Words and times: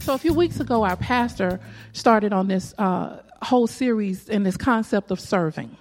So, 0.00 0.14
a 0.14 0.18
few 0.18 0.32
weeks 0.32 0.60
ago, 0.60 0.82
our 0.82 0.96
pastor 0.96 1.60
started 1.92 2.32
on 2.32 2.48
this 2.48 2.74
uh, 2.78 3.20
whole 3.42 3.66
series 3.66 4.30
in 4.30 4.44
this 4.44 4.56
concept 4.56 5.10
of 5.10 5.20
serving. 5.20 5.76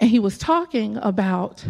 And 0.00 0.10
he 0.10 0.18
was 0.18 0.36
talking 0.36 0.96
about 0.96 1.64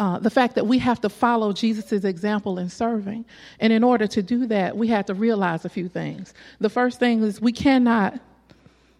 uh, 0.00 0.18
the 0.18 0.30
fact 0.30 0.56
that 0.56 0.66
we 0.66 0.78
have 0.78 1.00
to 1.02 1.08
follow 1.08 1.52
Jesus' 1.52 1.92
example 2.04 2.58
in 2.58 2.68
serving. 2.70 3.24
And 3.60 3.72
in 3.72 3.84
order 3.84 4.08
to 4.08 4.20
do 4.20 4.46
that, 4.48 4.76
we 4.76 4.88
have 4.88 5.06
to 5.06 5.14
realize 5.14 5.64
a 5.64 5.68
few 5.68 5.88
things. 5.88 6.34
The 6.58 6.68
first 6.68 6.98
thing 6.98 7.22
is 7.22 7.40
we 7.40 7.52
cannot 7.52 8.18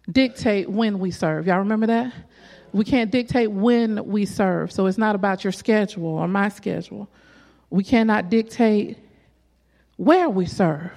dictate 0.09 0.71
when 0.71 1.01
we 1.01 1.11
serve. 1.11 1.49
Y'all 1.49 1.59
remember 1.59 1.89
that? 1.89 2.15
We 2.73 2.85
can't 2.85 3.11
dictate 3.11 3.51
when 3.51 4.07
we 4.07 4.27
serve. 4.27 4.71
So 4.71 4.87
it's 4.87 4.97
not 4.97 5.17
about 5.17 5.43
your 5.43 5.53
schedule 5.53 6.07
or 6.07 6.29
my 6.29 6.51
schedule. 6.51 7.09
We 7.69 7.83
cannot 7.83 8.31
dictate 8.31 8.97
where 9.97 10.29
we 10.31 10.47
serve. 10.47 10.93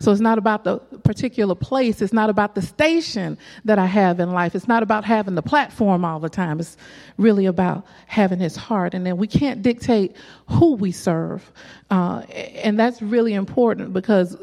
So 0.00 0.12
it's 0.12 0.20
not 0.20 0.38
about 0.38 0.62
the 0.62 0.78
particular 0.78 1.56
place. 1.56 2.00
It's 2.00 2.12
not 2.12 2.30
about 2.30 2.54
the 2.54 2.62
station 2.62 3.36
that 3.64 3.78
I 3.80 3.86
have 3.86 4.20
in 4.20 4.32
life. 4.32 4.54
It's 4.54 4.68
not 4.68 4.84
about 4.84 5.04
having 5.04 5.34
the 5.34 5.42
platform 5.42 6.04
all 6.04 6.20
the 6.20 6.28
time. 6.28 6.60
It's 6.60 6.76
really 7.16 7.46
about 7.46 7.84
having 8.06 8.38
his 8.38 8.54
heart. 8.54 8.94
And 8.94 9.04
then 9.04 9.16
we 9.16 9.26
can't 9.26 9.60
dictate 9.60 10.14
who 10.46 10.74
we 10.74 10.92
serve. 10.92 11.50
Uh, 11.90 12.20
and 12.30 12.78
that's 12.78 13.02
really 13.02 13.34
important 13.34 13.92
because 13.92 14.36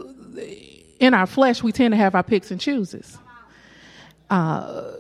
in 1.00 1.14
our 1.14 1.25
flesh, 1.25 1.64
we 1.64 1.72
tend 1.72 1.94
to 1.94 1.97
have 1.97 2.16
our 2.16 2.23
picks 2.23 2.52
and 2.52 2.59
chooses. 2.59 3.17
Uh, 4.30 4.92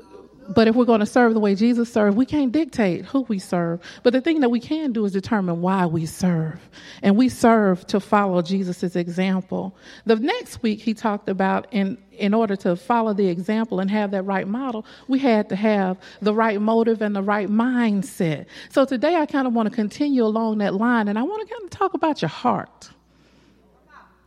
but 0.49 0.67
if 0.67 0.75
we're 0.75 0.85
going 0.85 0.99
to 0.99 1.05
serve 1.05 1.33
the 1.33 1.39
way 1.39 1.55
Jesus 1.55 1.91
served, 1.91 2.17
we 2.17 2.25
can't 2.25 2.51
dictate 2.51 3.05
who 3.05 3.21
we 3.21 3.39
serve. 3.39 3.79
But 4.03 4.13
the 4.13 4.21
thing 4.21 4.41
that 4.41 4.49
we 4.49 4.59
can 4.59 4.91
do 4.91 5.05
is 5.05 5.11
determine 5.11 5.61
why 5.61 5.85
we 5.85 6.05
serve. 6.05 6.59
And 7.01 7.17
we 7.17 7.29
serve 7.29 7.85
to 7.87 7.99
follow 7.99 8.41
Jesus' 8.41 8.95
example. 8.95 9.75
The 10.05 10.17
next 10.17 10.61
week, 10.61 10.81
he 10.81 10.93
talked 10.93 11.29
about 11.29 11.67
in, 11.71 11.97
in 12.11 12.33
order 12.33 12.55
to 12.57 12.75
follow 12.75 13.13
the 13.13 13.27
example 13.27 13.79
and 13.79 13.89
have 13.89 14.11
that 14.11 14.23
right 14.23 14.47
model, 14.47 14.85
we 15.07 15.19
had 15.19 15.49
to 15.49 15.55
have 15.55 15.97
the 16.21 16.33
right 16.33 16.61
motive 16.61 17.01
and 17.01 17.15
the 17.15 17.23
right 17.23 17.49
mindset. 17.49 18.45
So 18.69 18.85
today, 18.85 19.15
I 19.15 19.25
kind 19.25 19.47
of 19.47 19.53
want 19.53 19.69
to 19.69 19.75
continue 19.75 20.23
along 20.23 20.59
that 20.59 20.75
line, 20.75 21.07
and 21.07 21.17
I 21.17 21.23
want 21.23 21.47
to 21.47 21.53
kind 21.53 21.65
of 21.65 21.69
talk 21.71 21.93
about 21.93 22.21
your 22.21 22.29
heart. 22.29 22.89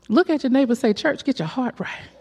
Look 0.09 0.31
at 0.31 0.43
your 0.43 0.51
neighbor 0.51 0.75
say, 0.75 0.93
Church, 0.93 1.25
get 1.25 1.39
your 1.39 1.49
heart 1.49 1.79
right. 1.79 2.18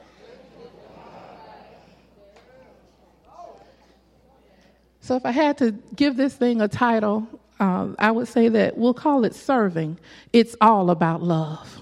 So, 5.08 5.16
if 5.16 5.25
I 5.25 5.31
had 5.31 5.58
to 5.59 5.72
give 5.95 6.17
this 6.17 6.36
thing 6.36 6.59
a 6.59 6.67
title, 6.67 7.25
um, 7.61 7.95
I 7.97 8.11
would 8.11 8.27
say 8.27 8.50
that 8.50 8.77
we'll 8.77 8.94
call 8.94 9.23
it 9.23 9.33
serving. 9.33 9.97
It's 10.33 10.53
all 10.59 10.89
about 10.89 11.23
love. 11.23 11.80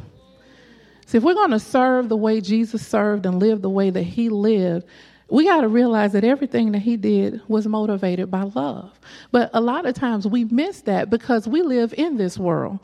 See, 1.08 1.18
if 1.18 1.24
we're 1.24 1.34
going 1.34 1.50
to 1.50 1.60
serve 1.60 2.08
the 2.08 2.18
way 2.18 2.40
Jesus 2.40 2.86
served 2.86 3.26
and 3.26 3.40
live 3.40 3.64
the 3.64 3.70
way 3.70 3.90
that 3.90 4.04
he 4.04 4.30
lived, 4.30 4.86
we 5.28 5.46
got 5.46 5.62
to 5.62 5.68
realize 5.68 6.12
that 6.12 6.24
everything 6.24 6.72
that 6.74 6.84
he 6.84 6.98
did 6.98 7.42
was 7.48 7.66
motivated 7.66 8.30
by 8.30 8.44
love. 8.44 8.92
But 9.32 9.50
a 9.56 9.60
lot 9.60 9.88
of 9.88 9.96
times 9.96 10.28
we 10.28 10.46
miss 10.46 10.82
that 10.82 11.10
because 11.10 11.48
we 11.48 11.64
live 11.64 11.96
in 11.98 12.18
this 12.18 12.38
world. 12.38 12.78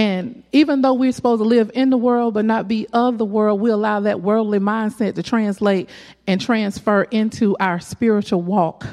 And 0.00 0.44
even 0.52 0.80
though 0.80 0.94
we're 0.94 1.12
supposed 1.12 1.42
to 1.42 1.44
live 1.46 1.70
in 1.74 1.90
the 1.90 1.98
world 1.98 2.32
but 2.32 2.46
not 2.46 2.66
be 2.66 2.86
of 2.94 3.18
the 3.18 3.24
world, 3.26 3.60
we 3.60 3.68
allow 3.68 4.00
that 4.00 4.22
worldly 4.22 4.58
mindset 4.58 5.14
to 5.16 5.22
translate 5.22 5.90
and 6.26 6.40
transfer 6.40 7.02
into 7.10 7.54
our 7.60 7.80
spiritual 7.80 8.40
walk. 8.40 8.86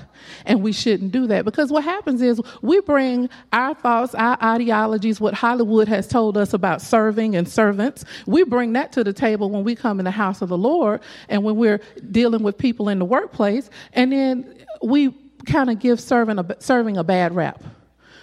And 0.46 0.62
we 0.62 0.74
shouldn't 0.74 1.14
do 1.14 1.26
that 1.28 1.46
because 1.46 1.72
what 1.72 1.86
happens 1.86 2.22
is 2.22 2.42
we 2.62 2.82
bring 2.82 3.30
our 3.54 3.74
thoughts, 3.74 4.16
our 4.16 4.38
ideologies, 4.44 5.22
what 5.22 5.34
Hollywood 5.34 5.88
has 5.88 6.10
told 6.10 6.36
us 6.36 6.52
about 6.52 6.82
serving 6.82 7.38
and 7.38 7.48
servants, 7.48 8.04
we 8.26 8.44
bring 8.44 8.74
that 8.74 8.92
to 8.92 9.02
the 9.06 9.14
table 9.14 9.50
when 9.50 9.64
we 9.64 9.76
come 9.76 10.00
in 10.00 10.04
the 10.04 10.12
house 10.12 10.42
of 10.42 10.50
the 10.50 10.58
Lord 10.58 11.00
and 11.30 11.42
when 11.42 11.56
we're 11.56 11.80
dealing 12.12 12.44
with 12.44 12.58
people 12.58 12.90
in 12.90 13.00
the 13.00 13.06
workplace. 13.06 13.70
And 13.94 14.12
then 14.12 14.66
we 14.84 15.16
kind 15.46 15.70
of 15.70 15.80
give 15.80 16.02
serving 16.02 16.38
a, 16.38 16.58
serving 16.60 16.98
a 16.98 17.04
bad 17.06 17.34
rap 17.34 17.64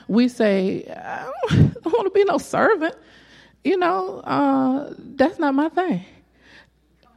we 0.09 0.29
say, 0.29 0.85
don't, 1.85 1.93
want 1.93 2.07
to 2.07 2.11
be 2.11 2.25
no 2.25 2.39
servant. 2.39 2.95
You 3.63 3.77
know, 3.77 4.21
uh, 4.21 4.93
that's 4.99 5.39
not 5.39 5.55
my 5.55 5.69
thing. 5.69 6.05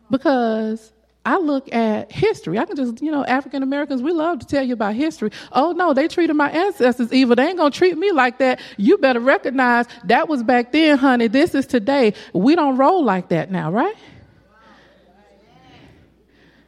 Because 0.10 0.94
I 1.28 1.38
look 1.40 1.74
at 1.74 2.10
history. 2.10 2.58
I 2.58 2.64
can 2.64 2.78
just, 2.78 3.02
you 3.02 3.12
know, 3.12 3.26
African 3.26 3.62
Americans, 3.62 4.02
we 4.02 4.14
love 4.14 4.40
to 4.40 4.46
tell 4.46 4.64
you 4.64 4.74
about 4.74 4.96
history. 4.96 5.30
Oh, 5.52 5.74
no, 5.74 5.94
they 5.94 6.08
treated 6.08 6.36
my 6.36 6.50
ancestors 6.50 7.12
evil. 7.12 7.36
They 7.36 7.50
ain't 7.50 7.60
to 7.60 7.70
treat 7.70 7.98
me 7.98 8.14
like 8.14 8.38
that. 8.38 8.62
You 8.78 8.98
better 8.98 9.20
recognize 9.20 9.88
that 10.06 10.30
was 10.30 10.42
back 10.42 10.72
then, 10.72 10.98
honey. 10.98 11.28
This 11.28 11.54
is 11.54 11.68
today. 11.68 12.14
We 12.32 12.56
don't 12.56 12.78
roll 12.78 13.04
like 13.04 13.28
that 13.28 13.52
now, 13.52 13.70
right? 13.72 13.96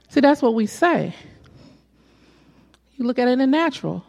See, 0.09 0.19
that's 0.19 0.41
what 0.41 0.55
we 0.55 0.65
say. 0.65 1.15
You 2.97 3.05
look 3.05 3.17
at 3.17 3.29
it 3.29 3.31
in 3.31 3.39
the 3.39 3.47
natural. 3.47 4.03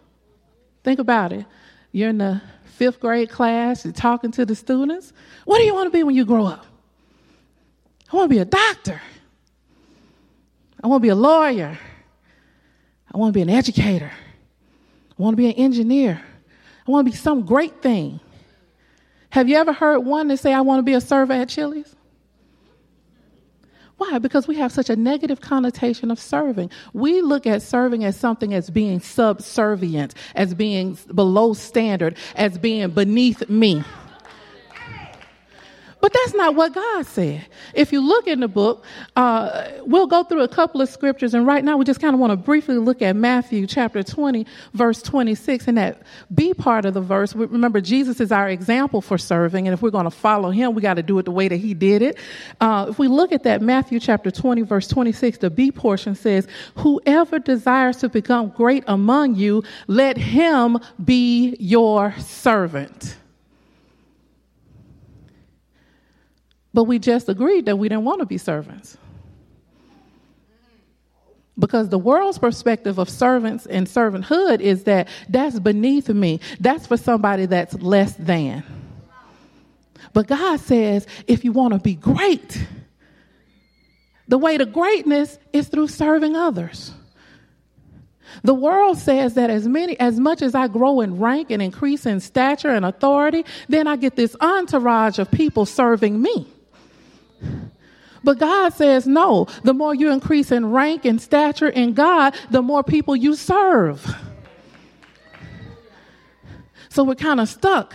Think 0.82 0.98
about 0.98 1.32
it. 1.32 1.46
You're 1.92 2.08
in 2.08 2.18
the 2.18 2.42
fifth 2.80 2.98
grade 2.98 3.28
class, 3.28 3.84
you're 3.84 3.92
talking 3.92 4.30
to 4.30 4.46
the 4.46 4.54
students. 4.54 5.12
What 5.44 5.58
do 5.58 5.64
you 5.64 5.74
want 5.74 5.88
to 5.88 5.90
be 5.90 6.02
when 6.02 6.14
you 6.14 6.24
grow 6.24 6.46
up? 6.46 6.64
I 8.10 8.16
want 8.16 8.30
to 8.30 8.34
be 8.34 8.40
a 8.40 8.46
doctor. 8.46 9.02
I 10.82 10.86
want 10.86 11.02
to 11.02 11.04
be 11.04 11.10
a 11.10 11.14
lawyer. 11.14 11.78
I 13.12 13.18
want 13.18 13.34
to 13.34 13.36
be 13.36 13.42
an 13.42 13.50
educator. 13.50 14.10
I 14.10 15.22
want 15.22 15.34
to 15.34 15.36
be 15.36 15.50
an 15.50 15.56
engineer. 15.56 16.22
I 16.88 16.90
want 16.90 17.06
to 17.06 17.10
be 17.10 17.16
some 17.18 17.44
great 17.44 17.82
thing. 17.82 18.18
Have 19.28 19.46
you 19.46 19.58
ever 19.58 19.74
heard 19.74 19.98
one 19.98 20.28
that 20.28 20.38
say, 20.38 20.54
I 20.54 20.62
want 20.62 20.78
to 20.78 20.82
be 20.82 20.94
a 20.94 21.02
server 21.02 21.34
at 21.34 21.50
Chili's? 21.50 21.94
Why? 24.00 24.18
Because 24.18 24.48
we 24.48 24.56
have 24.56 24.72
such 24.72 24.88
a 24.88 24.96
negative 24.96 25.42
connotation 25.42 26.10
of 26.10 26.18
serving. 26.18 26.70
We 26.94 27.20
look 27.20 27.46
at 27.46 27.60
serving 27.60 28.02
as 28.02 28.16
something 28.16 28.54
as 28.54 28.70
being 28.70 28.98
subservient, 28.98 30.14
as 30.34 30.54
being 30.54 30.96
below 31.14 31.52
standard, 31.52 32.16
as 32.34 32.56
being 32.56 32.88
beneath 32.92 33.46
me. 33.50 33.84
But 36.00 36.14
that's 36.14 36.34
not 36.34 36.54
what 36.54 36.74
God 36.74 37.06
said. 37.06 37.46
If 37.74 37.92
you 37.92 38.00
look 38.00 38.26
in 38.26 38.40
the 38.40 38.48
book, 38.48 38.84
uh, 39.16 39.68
we'll 39.82 40.06
go 40.06 40.24
through 40.24 40.42
a 40.42 40.48
couple 40.48 40.80
of 40.80 40.88
scriptures, 40.88 41.34
and 41.34 41.46
right 41.46 41.62
now 41.62 41.76
we 41.76 41.84
just 41.84 42.00
kind 42.00 42.14
of 42.14 42.20
want 42.20 42.30
to 42.30 42.36
briefly 42.36 42.78
look 42.78 43.02
at 43.02 43.16
Matthew 43.16 43.66
chapter 43.66 44.02
20, 44.02 44.46
verse 44.72 45.02
26. 45.02 45.68
And 45.68 45.78
that 45.78 46.02
B 46.34 46.54
part 46.54 46.86
of 46.86 46.94
the 46.94 47.02
verse, 47.02 47.34
remember, 47.34 47.80
Jesus 47.80 48.20
is 48.20 48.32
our 48.32 48.48
example 48.48 49.02
for 49.02 49.18
serving, 49.18 49.66
and 49.66 49.74
if 49.74 49.82
we're 49.82 49.90
going 49.90 50.04
to 50.04 50.10
follow 50.10 50.50
him, 50.50 50.74
we 50.74 50.80
got 50.80 50.94
to 50.94 51.02
do 51.02 51.18
it 51.18 51.24
the 51.24 51.30
way 51.30 51.48
that 51.48 51.56
he 51.56 51.74
did 51.74 52.00
it. 52.00 52.18
Uh, 52.60 52.86
if 52.88 52.98
we 52.98 53.06
look 53.06 53.32
at 53.32 53.42
that, 53.42 53.60
Matthew 53.60 54.00
chapter 54.00 54.30
20, 54.30 54.62
verse 54.62 54.88
26, 54.88 55.38
the 55.38 55.50
B 55.50 55.70
portion 55.70 56.14
says, 56.14 56.48
Whoever 56.76 57.38
desires 57.38 57.98
to 57.98 58.08
become 58.08 58.48
great 58.48 58.84
among 58.86 59.34
you, 59.34 59.64
let 59.86 60.16
him 60.16 60.78
be 61.04 61.56
your 61.60 62.14
servant. 62.18 63.16
But 66.72 66.84
we 66.84 66.98
just 66.98 67.28
agreed 67.28 67.66
that 67.66 67.76
we 67.76 67.88
didn't 67.88 68.04
want 68.04 68.20
to 68.20 68.26
be 68.26 68.38
servants. 68.38 68.96
Because 71.58 71.90
the 71.90 71.98
world's 71.98 72.38
perspective 72.38 72.98
of 72.98 73.10
servants 73.10 73.66
and 73.66 73.86
servanthood 73.86 74.60
is 74.60 74.84
that 74.84 75.08
that's 75.28 75.58
beneath 75.58 76.08
me. 76.08 76.40
That's 76.58 76.86
for 76.86 76.96
somebody 76.96 77.46
that's 77.46 77.74
less 77.74 78.14
than. 78.14 78.62
But 80.12 80.26
God 80.26 80.60
says 80.60 81.06
if 81.26 81.44
you 81.44 81.52
want 81.52 81.74
to 81.74 81.80
be 81.80 81.94
great, 81.94 82.66
the 84.28 84.38
way 84.38 84.56
to 84.56 84.64
greatness 84.64 85.38
is 85.52 85.68
through 85.68 85.88
serving 85.88 86.36
others. 86.36 86.92
The 88.42 88.54
world 88.54 88.96
says 88.96 89.34
that 89.34 89.50
as 89.50 89.66
many 89.66 89.98
as 89.98 90.18
much 90.18 90.40
as 90.40 90.54
I 90.54 90.68
grow 90.68 91.00
in 91.00 91.18
rank 91.18 91.50
and 91.50 91.60
increase 91.60 92.06
in 92.06 92.20
stature 92.20 92.70
and 92.70 92.86
authority, 92.86 93.44
then 93.68 93.86
I 93.86 93.96
get 93.96 94.16
this 94.16 94.36
entourage 94.40 95.18
of 95.18 95.30
people 95.30 95.66
serving 95.66 96.22
me. 96.22 96.46
But 98.22 98.38
God 98.38 98.74
says, 98.74 99.06
no, 99.06 99.46
the 99.62 99.72
more 99.72 99.94
you 99.94 100.12
increase 100.12 100.52
in 100.52 100.72
rank 100.72 101.04
and 101.04 101.20
stature 101.20 101.68
in 101.68 101.94
God, 101.94 102.34
the 102.50 102.62
more 102.62 102.82
people 102.82 103.16
you 103.16 103.34
serve. 103.34 104.14
So 106.90 107.04
we're 107.04 107.14
kind 107.14 107.40
of 107.40 107.48
stuck 107.48 107.94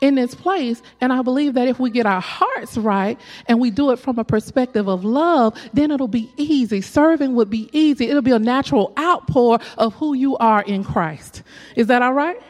in 0.00 0.14
this 0.16 0.34
place. 0.34 0.82
And 1.00 1.12
I 1.12 1.22
believe 1.22 1.54
that 1.54 1.68
if 1.68 1.78
we 1.78 1.90
get 1.90 2.06
our 2.06 2.20
hearts 2.20 2.76
right 2.76 3.18
and 3.46 3.58
we 3.58 3.70
do 3.70 3.90
it 3.90 3.98
from 3.98 4.18
a 4.18 4.24
perspective 4.24 4.88
of 4.88 5.04
love, 5.04 5.58
then 5.72 5.90
it'll 5.90 6.08
be 6.08 6.30
easy. 6.36 6.80
Serving 6.80 7.34
would 7.34 7.50
be 7.50 7.68
easy. 7.72 8.08
It'll 8.08 8.22
be 8.22 8.32
a 8.32 8.38
natural 8.38 8.92
outpour 8.98 9.60
of 9.76 9.94
who 9.94 10.14
you 10.14 10.36
are 10.36 10.62
in 10.62 10.84
Christ. 10.84 11.42
Is 11.74 11.86
that 11.86 12.02
all 12.02 12.12
right? 12.12 12.40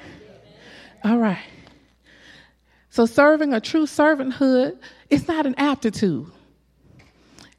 All 1.04 1.18
right. 1.18 1.38
So 2.90 3.06
serving 3.06 3.52
a 3.52 3.60
true 3.60 3.86
servanthood 3.86 4.78
is 5.10 5.28
not 5.28 5.46
an 5.46 5.54
aptitude. 5.56 6.26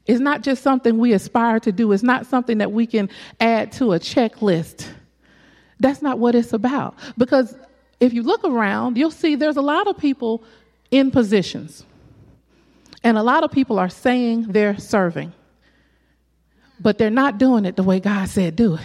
It's 0.06 0.20
not 0.20 0.42
just 0.42 0.62
something 0.62 0.98
we 0.98 1.12
aspire 1.12 1.60
to 1.60 1.72
do. 1.72 1.92
It's 1.92 2.02
not 2.02 2.26
something 2.26 2.58
that 2.58 2.72
we 2.72 2.86
can 2.86 3.08
add 3.38 3.72
to 3.72 3.92
a 3.92 4.00
checklist. 4.00 4.88
That's 5.78 6.02
not 6.02 6.18
what 6.18 6.34
it's 6.34 6.52
about. 6.52 6.96
Because 7.16 7.56
if 8.00 8.12
you 8.12 8.22
look 8.22 8.44
around, 8.44 8.96
you'll 8.96 9.10
see 9.10 9.36
there's 9.36 9.56
a 9.56 9.62
lot 9.62 9.86
of 9.86 9.96
people 9.98 10.42
in 10.90 11.10
positions. 11.10 11.84
And 13.04 13.16
a 13.16 13.22
lot 13.22 13.44
of 13.44 13.52
people 13.52 13.78
are 13.78 13.88
saying 13.88 14.46
they're 14.48 14.78
serving, 14.78 15.32
but 16.80 16.98
they're 16.98 17.08
not 17.08 17.38
doing 17.38 17.64
it 17.64 17.76
the 17.76 17.82
way 17.82 18.00
God 18.00 18.28
said 18.28 18.56
do 18.56 18.74
it. 18.74 18.80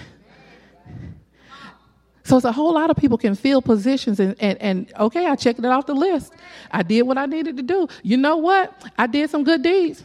So 2.26 2.38
it's 2.38 2.46
a 2.46 2.52
whole 2.52 2.74
lot 2.74 2.90
of 2.90 2.98
people 2.98 3.20
can 3.20 3.36
fill 3.36 3.62
positions 3.62 4.20
and, 4.20 4.36
and, 4.40 4.60
and 4.60 4.94
okay, 5.00 5.28
I 5.28 5.36
checked 5.36 5.60
it 5.60 5.66
off 5.66 5.86
the 5.86 5.94
list. 5.94 6.34
I 6.72 6.82
did 6.82 7.04
what 7.04 7.20
I 7.20 7.28
needed 7.28 7.56
to 7.58 7.64
do. 7.64 7.88
You 8.02 8.18
know 8.18 8.38
what? 8.38 8.74
I 8.98 9.06
did 9.06 9.30
some 9.30 9.44
good 9.44 9.62
deeds. 9.62 10.04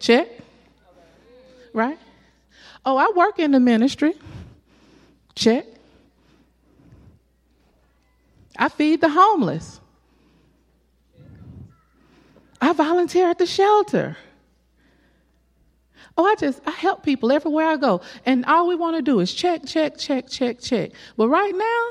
Check. 0.00 0.26
Right? 1.72 1.96
Oh, 2.84 2.96
I 2.96 3.12
work 3.14 3.38
in 3.38 3.52
the 3.52 3.60
ministry. 3.60 4.14
Check. 5.36 5.64
I 8.56 8.68
feed 8.68 9.00
the 9.00 9.08
homeless. 9.08 9.80
I 12.60 12.72
volunteer 12.72 13.30
at 13.30 13.38
the 13.38 13.46
shelter. 13.46 14.16
Oh, 16.18 16.24
I 16.24 16.34
just 16.34 16.60
I 16.66 16.72
help 16.72 17.04
people 17.04 17.30
everywhere 17.30 17.66
I 17.66 17.76
go. 17.76 18.00
And 18.26 18.44
all 18.46 18.66
we 18.66 18.74
want 18.74 18.96
to 18.96 19.02
do 19.02 19.20
is 19.20 19.32
check, 19.32 19.64
check, 19.64 19.96
check, 19.96 20.28
check, 20.28 20.58
check. 20.58 20.90
But 21.16 21.28
right 21.28 21.54
now, 21.54 21.90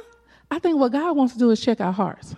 I 0.52 0.60
think 0.60 0.78
what 0.78 0.92
God 0.92 1.16
wants 1.16 1.34
to 1.34 1.40
do 1.40 1.50
is 1.50 1.62
check 1.62 1.80
our 1.80 1.94
hearts. 1.94 2.36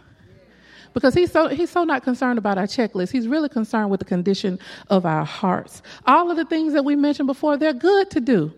Because 0.93 1.15
he's 1.15 1.31
so 1.31 1.47
he's 1.47 1.71
so 1.71 1.83
not 1.83 2.03
concerned 2.03 2.37
about 2.37 2.59
our 2.59 2.65
checklist. 2.65 3.11
He's 3.11 3.27
really 3.27 3.49
concerned 3.49 3.89
with 3.89 3.99
the 3.99 4.05
condition 4.05 4.59
of 4.89 5.05
our 5.05 5.25
hearts. 5.25 5.81
All 6.05 6.29
of 6.29 6.37
the 6.37 6.45
things 6.45 6.73
that 6.73 6.85
we 6.85 6.95
mentioned 6.95 7.27
before, 7.27 7.57
they're 7.57 7.73
good 7.73 8.11
to 8.11 8.19
do. 8.19 8.53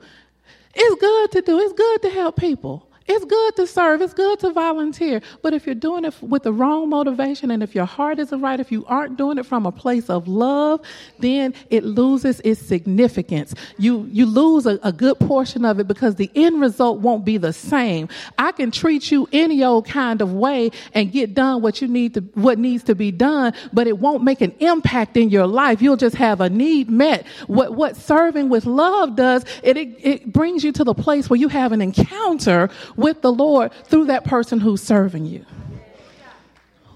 It's 0.74 1.02
good 1.02 1.32
to 1.32 1.42
do. 1.42 1.60
It's 1.60 1.74
good 1.74 2.02
to 2.02 2.10
help 2.10 2.36
people. 2.36 2.91
It's 3.14 3.26
good 3.26 3.58
to 3.58 3.68
serve, 3.68 4.02
it's 4.02 4.14
good 4.14 4.40
to 4.40 4.54
volunteer. 4.54 5.22
But 5.42 5.54
if 5.54 5.66
you're 5.66 5.76
doing 5.76 6.06
it 6.06 6.14
with 6.22 6.44
the 6.44 6.54
wrong 6.54 6.88
motivation 6.88 7.52
and 7.52 7.62
if 7.62 7.76
your 7.76 7.84
heart 7.84 8.20
isn't 8.20 8.40
right, 8.40 8.58
if 8.58 8.72
you 8.72 8.86
aren't 8.86 9.18
doing 9.18 9.38
it 9.38 9.46
from 9.46 9.66
a 9.66 9.72
place 9.72 10.10
of 10.10 10.30
love, 10.30 10.80
then 11.20 11.54
it 11.70 11.84
loses 11.84 12.40
its 12.46 12.62
significance. 12.62 13.54
You, 13.78 14.08
you 14.14 14.26
lose 14.26 14.66
a, 14.66 14.80
a 14.82 14.94
good 14.94 15.20
portion 15.20 15.66
of 15.66 15.78
it 15.78 15.90
because 15.90 16.16
the 16.16 16.32
end 16.36 16.62
result 16.62 17.00
won't 17.00 17.26
be 17.26 17.36
the 17.36 17.52
same. 17.52 18.08
I 18.38 18.54
can 18.54 18.72
treat 18.72 19.12
you 19.12 19.28
any 19.34 19.62
old 19.62 19.88
kind 19.88 20.22
of 20.22 20.32
way 20.32 20.72
and 20.94 21.12
get 21.12 21.34
done 21.34 21.62
what 21.62 21.82
you 21.82 21.90
need 21.90 22.14
to, 22.14 22.22
what 22.36 22.60
needs 22.60 22.86
to 22.86 22.96
be 22.96 23.12
done, 23.12 23.54
but 23.74 23.88
it 23.88 24.00
won't 24.00 24.24
make 24.24 24.40
an 24.40 24.56
impact 24.60 25.18
in 25.18 25.30
your 25.30 25.48
life. 25.48 25.82
You'll 25.82 25.98
just 25.98 26.16
have 26.16 26.40
a 26.40 26.50
need 26.50 26.90
met. 26.90 27.28
What, 27.48 27.74
what 27.74 27.98
serving 27.98 28.48
with 28.48 28.66
love 28.66 29.18
does, 29.18 29.44
it, 29.64 29.76
it, 29.76 29.90
it 30.00 30.32
brings 30.32 30.64
you 30.64 30.72
to 30.72 30.86
the 30.86 30.94
place 30.94 31.30
where 31.30 31.38
you 31.38 31.50
have 31.50 31.74
an 31.74 31.82
encounter 31.82 32.70
with 33.02 33.22
the 33.22 33.32
Lord 33.32 33.72
through 33.86 34.06
that 34.06 34.24
person 34.24 34.60
who's 34.60 34.82
serving 34.82 35.26
you. 35.26 35.46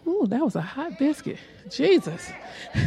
Ooh, 0.07 0.28
that 0.28 0.42
was 0.42 0.56
a 0.56 0.62
hot 0.62 1.00
biscuit. 1.00 1.40
Jesus. 1.69 2.31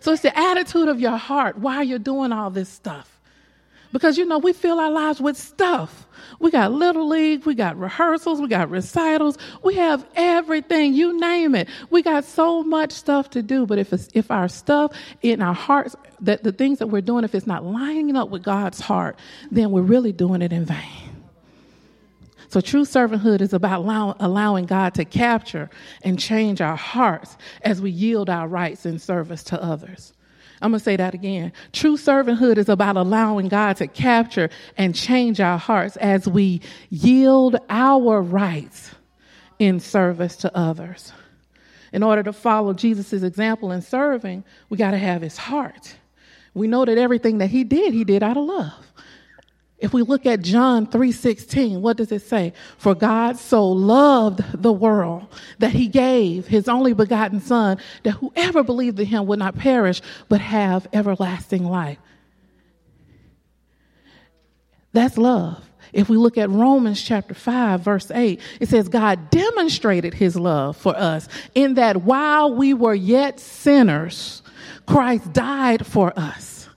so 0.00 0.12
it's 0.12 0.22
the 0.22 0.38
attitude 0.38 0.88
of 0.88 1.00
your 1.00 1.16
heart 1.16 1.58
why 1.58 1.82
you're 1.82 1.98
doing 1.98 2.32
all 2.32 2.50
this 2.50 2.68
stuff. 2.68 3.17
Because, 3.92 4.18
you 4.18 4.26
know, 4.26 4.38
we 4.38 4.52
fill 4.52 4.80
our 4.80 4.90
lives 4.90 5.20
with 5.20 5.36
stuff. 5.36 6.06
We 6.40 6.50
got 6.50 6.72
Little 6.72 7.08
League, 7.08 7.46
we 7.46 7.54
got 7.54 7.78
rehearsals, 7.78 8.40
we 8.40 8.48
got 8.48 8.70
recitals, 8.70 9.38
we 9.62 9.74
have 9.76 10.06
everything, 10.14 10.94
you 10.94 11.18
name 11.18 11.54
it. 11.54 11.68
We 11.90 12.02
got 12.02 12.24
so 12.24 12.62
much 12.62 12.92
stuff 12.92 13.30
to 13.30 13.42
do, 13.42 13.66
but 13.66 13.78
if, 13.78 13.92
it's, 13.92 14.08
if 14.14 14.30
our 14.30 14.48
stuff 14.48 14.92
in 15.22 15.40
our 15.40 15.54
hearts, 15.54 15.96
that 16.20 16.44
the 16.44 16.52
things 16.52 16.78
that 16.80 16.88
we're 16.88 17.00
doing, 17.00 17.24
if 17.24 17.34
it's 17.34 17.46
not 17.46 17.64
lining 17.64 18.16
up 18.16 18.28
with 18.28 18.42
God's 18.42 18.78
heart, 18.78 19.18
then 19.50 19.70
we're 19.70 19.82
really 19.82 20.12
doing 20.12 20.42
it 20.42 20.52
in 20.52 20.64
vain. 20.64 21.08
So 22.50 22.60
true 22.60 22.82
servanthood 22.82 23.40
is 23.40 23.52
about 23.52 23.80
allow, 23.80 24.16
allowing 24.20 24.66
God 24.66 24.94
to 24.94 25.04
capture 25.04 25.68
and 26.02 26.18
change 26.18 26.60
our 26.60 26.76
hearts 26.76 27.36
as 27.62 27.80
we 27.80 27.90
yield 27.90 28.30
our 28.30 28.48
rights 28.48 28.86
in 28.86 28.98
service 28.98 29.42
to 29.44 29.62
others. 29.62 30.14
I'm 30.60 30.70
going 30.70 30.80
to 30.80 30.84
say 30.84 30.96
that 30.96 31.14
again. 31.14 31.52
True 31.72 31.96
servanthood 31.96 32.56
is 32.58 32.68
about 32.68 32.96
allowing 32.96 33.48
God 33.48 33.76
to 33.76 33.86
capture 33.86 34.50
and 34.76 34.94
change 34.94 35.40
our 35.40 35.58
hearts 35.58 35.96
as 35.96 36.26
we 36.26 36.60
yield 36.90 37.56
our 37.68 38.20
rights 38.20 38.90
in 39.58 39.80
service 39.80 40.36
to 40.38 40.56
others. 40.56 41.12
In 41.92 42.02
order 42.02 42.22
to 42.24 42.32
follow 42.32 42.74
Jesus' 42.74 43.22
example 43.22 43.72
in 43.72 43.82
serving, 43.82 44.44
we 44.68 44.76
got 44.76 44.90
to 44.90 44.98
have 44.98 45.22
his 45.22 45.36
heart. 45.36 45.96
We 46.54 46.66
know 46.66 46.84
that 46.84 46.98
everything 46.98 47.38
that 47.38 47.50
he 47.50 47.64
did, 47.64 47.94
he 47.94 48.04
did 48.04 48.22
out 48.22 48.36
of 48.36 48.44
love. 48.44 48.87
If 49.78 49.92
we 49.92 50.02
look 50.02 50.26
at 50.26 50.42
John 50.42 50.86
3:16, 50.86 51.80
what 51.80 51.96
does 51.96 52.10
it 52.10 52.22
say? 52.22 52.52
For 52.78 52.94
God 52.94 53.36
so 53.38 53.66
loved 53.68 54.42
the 54.60 54.72
world 54.72 55.26
that 55.60 55.70
he 55.70 55.86
gave 55.86 56.48
his 56.48 56.68
only 56.68 56.92
begotten 56.92 57.40
son 57.40 57.78
that 58.02 58.12
whoever 58.12 58.64
believed 58.64 58.98
in 58.98 59.06
him 59.06 59.26
would 59.26 59.38
not 59.38 59.56
perish 59.56 60.02
but 60.28 60.40
have 60.40 60.88
everlasting 60.92 61.64
life. 61.64 61.98
That's 64.92 65.16
love. 65.16 65.64
If 65.92 66.08
we 66.08 66.16
look 66.16 66.36
at 66.36 66.50
Romans 66.50 67.00
chapter 67.00 67.34
5 67.34 67.80
verse 67.80 68.10
8, 68.10 68.40
it 68.58 68.68
says 68.68 68.88
God 68.88 69.30
demonstrated 69.30 70.12
his 70.12 70.34
love 70.34 70.76
for 70.76 70.96
us 70.96 71.28
in 71.54 71.74
that 71.74 72.02
while 72.02 72.52
we 72.52 72.74
were 72.74 72.94
yet 72.94 73.38
sinners, 73.38 74.42
Christ 74.86 75.32
died 75.32 75.86
for 75.86 76.12
us. 76.18 76.68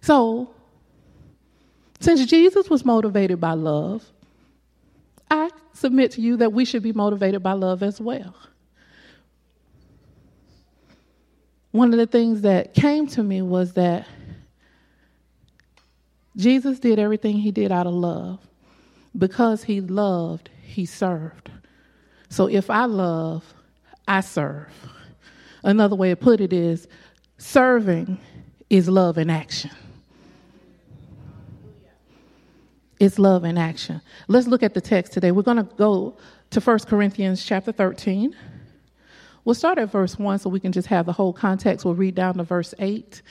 So, 0.00 0.50
since 2.04 2.26
Jesus 2.26 2.68
was 2.68 2.84
motivated 2.84 3.40
by 3.40 3.52
love, 3.54 4.04
I 5.30 5.48
submit 5.72 6.10
to 6.12 6.20
you 6.20 6.36
that 6.36 6.52
we 6.52 6.66
should 6.66 6.82
be 6.82 6.92
motivated 6.92 7.42
by 7.42 7.52
love 7.52 7.82
as 7.82 7.98
well. 7.98 8.36
One 11.70 11.94
of 11.94 11.98
the 11.98 12.06
things 12.06 12.42
that 12.42 12.74
came 12.74 13.06
to 13.08 13.22
me 13.22 13.40
was 13.40 13.72
that 13.72 14.06
Jesus 16.36 16.78
did 16.78 16.98
everything 16.98 17.38
he 17.38 17.50
did 17.50 17.72
out 17.72 17.86
of 17.86 17.94
love. 17.94 18.38
Because 19.16 19.64
he 19.64 19.80
loved, 19.80 20.50
he 20.62 20.84
served. 20.84 21.50
So 22.28 22.48
if 22.48 22.68
I 22.68 22.84
love, 22.84 23.54
I 24.06 24.20
serve. 24.20 24.74
Another 25.62 25.96
way 25.96 26.10
to 26.10 26.16
put 26.16 26.42
it 26.42 26.52
is 26.52 26.86
serving 27.38 28.20
is 28.68 28.90
love 28.90 29.16
in 29.16 29.30
action. 29.30 29.70
It's 33.00 33.18
love 33.18 33.44
in 33.44 33.58
action. 33.58 34.00
Let's 34.28 34.46
look 34.46 34.62
at 34.62 34.74
the 34.74 34.80
text 34.80 35.12
today. 35.12 35.32
We're 35.32 35.42
going 35.42 35.56
to 35.56 35.74
go 35.76 36.16
to 36.50 36.60
1 36.60 36.78
Corinthians 36.80 37.44
chapter 37.44 37.72
13. 37.72 38.34
We'll 39.44 39.54
start 39.54 39.78
at 39.78 39.90
verse 39.90 40.18
1 40.18 40.38
so 40.38 40.48
we 40.48 40.60
can 40.60 40.72
just 40.72 40.88
have 40.88 41.06
the 41.06 41.12
whole 41.12 41.32
context. 41.32 41.84
We'll 41.84 41.94
read 41.94 42.14
down 42.14 42.34
to 42.34 42.44
verse 42.44 42.72
8. 42.78 43.22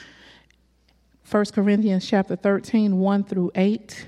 1 1.29 1.46
Corinthians 1.53 2.05
chapter 2.05 2.36
13, 2.36 3.00
1 3.00 3.24
through 3.24 3.51
8. 3.55 4.08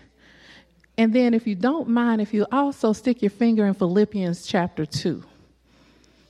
And 0.98 1.14
then, 1.14 1.34
if 1.34 1.48
you 1.48 1.56
don't 1.56 1.90
mind, 1.90 2.22
if 2.22 2.34
you 2.34 2.46
also 2.52 2.94
stick 2.94 3.22
your 3.22 3.32
finger 3.32 3.66
in 3.66 3.74
Philippians 3.74 4.46
chapter 4.46 4.86
2, 4.86 5.24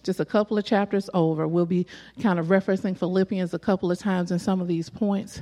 just 0.04 0.20
a 0.20 0.26
couple 0.26 0.58
of 0.58 0.66
chapters 0.66 1.10
over. 1.14 1.48
We'll 1.48 1.66
be 1.66 1.88
kind 2.22 2.40
of 2.40 2.48
referencing 2.48 2.98
Philippians 2.98 3.54
a 3.54 3.60
couple 3.60 3.92
of 3.92 3.98
times 3.98 4.32
in 4.32 4.40
some 4.40 4.62
of 4.62 4.68
these 4.68 4.90
points, 4.90 5.42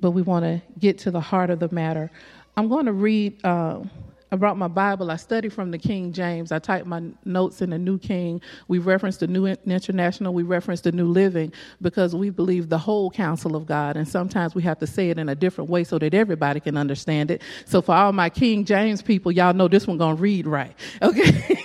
but 0.00 0.12
we 0.12 0.22
want 0.22 0.44
to 0.44 0.62
get 0.78 0.98
to 0.98 1.10
the 1.10 1.20
heart 1.20 1.50
of 1.50 1.58
the 1.58 1.68
matter. 1.72 2.10
I'm 2.56 2.68
going 2.68 2.86
to 2.86 2.92
read. 2.92 3.44
Uh, 3.44 3.80
I 4.32 4.36
brought 4.36 4.56
my 4.56 4.68
Bible. 4.68 5.10
I 5.10 5.16
studied 5.16 5.52
from 5.52 5.70
the 5.70 5.78
King 5.78 6.12
James. 6.12 6.50
I 6.50 6.58
typed 6.58 6.86
my 6.86 7.02
notes 7.24 7.62
in 7.62 7.70
the 7.70 7.78
New 7.78 7.98
King. 7.98 8.40
We 8.66 8.78
referenced 8.78 9.20
the 9.20 9.28
New 9.28 9.46
International. 9.46 10.34
We 10.34 10.42
referenced 10.42 10.84
the 10.84 10.92
New 10.92 11.06
Living 11.06 11.52
because 11.80 12.14
we 12.14 12.30
believe 12.30 12.68
the 12.68 12.78
whole 12.78 13.10
counsel 13.10 13.54
of 13.54 13.66
God. 13.66 13.96
And 13.96 14.08
sometimes 14.08 14.54
we 14.54 14.62
have 14.62 14.78
to 14.80 14.86
say 14.86 15.10
it 15.10 15.18
in 15.18 15.28
a 15.28 15.34
different 15.34 15.70
way 15.70 15.84
so 15.84 15.98
that 15.98 16.12
everybody 16.12 16.58
can 16.58 16.76
understand 16.76 17.30
it. 17.30 17.42
So 17.66 17.80
for 17.80 17.94
all 17.94 18.12
my 18.12 18.28
King 18.30 18.64
James 18.64 19.00
people, 19.00 19.30
y'all 19.30 19.54
know 19.54 19.68
this 19.68 19.86
one 19.86 19.98
to 19.98 20.14
read 20.14 20.46
right. 20.46 20.74
Okay. 21.02 21.62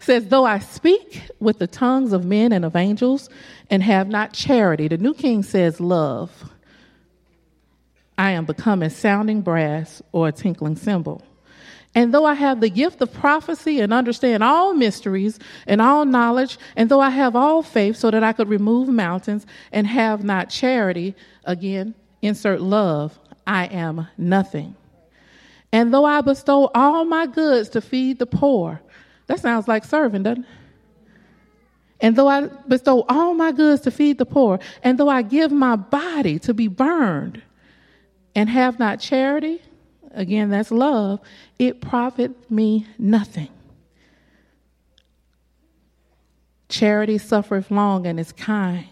says, 0.00 0.26
Though 0.26 0.44
I 0.44 0.58
speak 0.58 1.22
with 1.38 1.58
the 1.58 1.66
tongues 1.66 2.12
of 2.12 2.24
men 2.24 2.52
and 2.52 2.64
of 2.64 2.76
angels 2.76 3.30
and 3.70 3.82
have 3.82 4.08
not 4.08 4.32
charity, 4.32 4.88
the 4.88 4.98
New 4.98 5.14
King 5.14 5.42
says 5.42 5.80
love 5.80 6.49
I 8.20 8.32
am 8.32 8.44
becoming 8.44 8.90
sounding 8.90 9.40
brass 9.40 10.02
or 10.12 10.28
a 10.28 10.32
tinkling 10.32 10.76
cymbal. 10.76 11.22
And 11.94 12.12
though 12.12 12.26
I 12.26 12.34
have 12.34 12.60
the 12.60 12.68
gift 12.68 13.00
of 13.00 13.14
prophecy 13.14 13.80
and 13.80 13.94
understand 13.94 14.44
all 14.44 14.74
mysteries 14.74 15.38
and 15.66 15.80
all 15.80 16.04
knowledge, 16.04 16.58
and 16.76 16.90
though 16.90 17.00
I 17.00 17.08
have 17.08 17.34
all 17.34 17.62
faith 17.62 17.96
so 17.96 18.10
that 18.10 18.22
I 18.22 18.34
could 18.34 18.50
remove 18.50 18.90
mountains 18.90 19.46
and 19.72 19.86
have 19.86 20.22
not 20.22 20.50
charity, 20.50 21.14
again, 21.46 21.94
insert 22.20 22.60
love, 22.60 23.18
I 23.46 23.64
am 23.68 24.06
nothing. 24.18 24.76
And 25.72 25.92
though 25.92 26.04
I 26.04 26.20
bestow 26.20 26.70
all 26.74 27.06
my 27.06 27.26
goods 27.26 27.70
to 27.70 27.80
feed 27.80 28.18
the 28.18 28.26
poor, 28.26 28.82
that 29.28 29.40
sounds 29.40 29.66
like 29.66 29.86
serving, 29.86 30.24
doesn't 30.24 30.42
it? 30.42 30.48
And 32.02 32.16
though 32.16 32.28
I 32.28 32.48
bestow 32.68 33.06
all 33.08 33.32
my 33.32 33.50
goods 33.50 33.80
to 33.82 33.90
feed 33.90 34.18
the 34.18 34.26
poor, 34.26 34.58
and 34.82 34.98
though 34.98 35.08
I 35.08 35.22
give 35.22 35.50
my 35.50 35.76
body 35.76 36.38
to 36.40 36.52
be 36.52 36.68
burned 36.68 37.40
and 38.40 38.48
have 38.48 38.78
not 38.78 38.98
charity, 38.98 39.60
again, 40.12 40.48
that's 40.48 40.70
love, 40.70 41.20
it 41.58 41.82
profit 41.82 42.50
me 42.50 42.86
nothing. 42.98 43.50
Charity 46.70 47.18
suffereth 47.18 47.70
long 47.70 48.06
and 48.06 48.18
is 48.18 48.32
kind. 48.32 48.88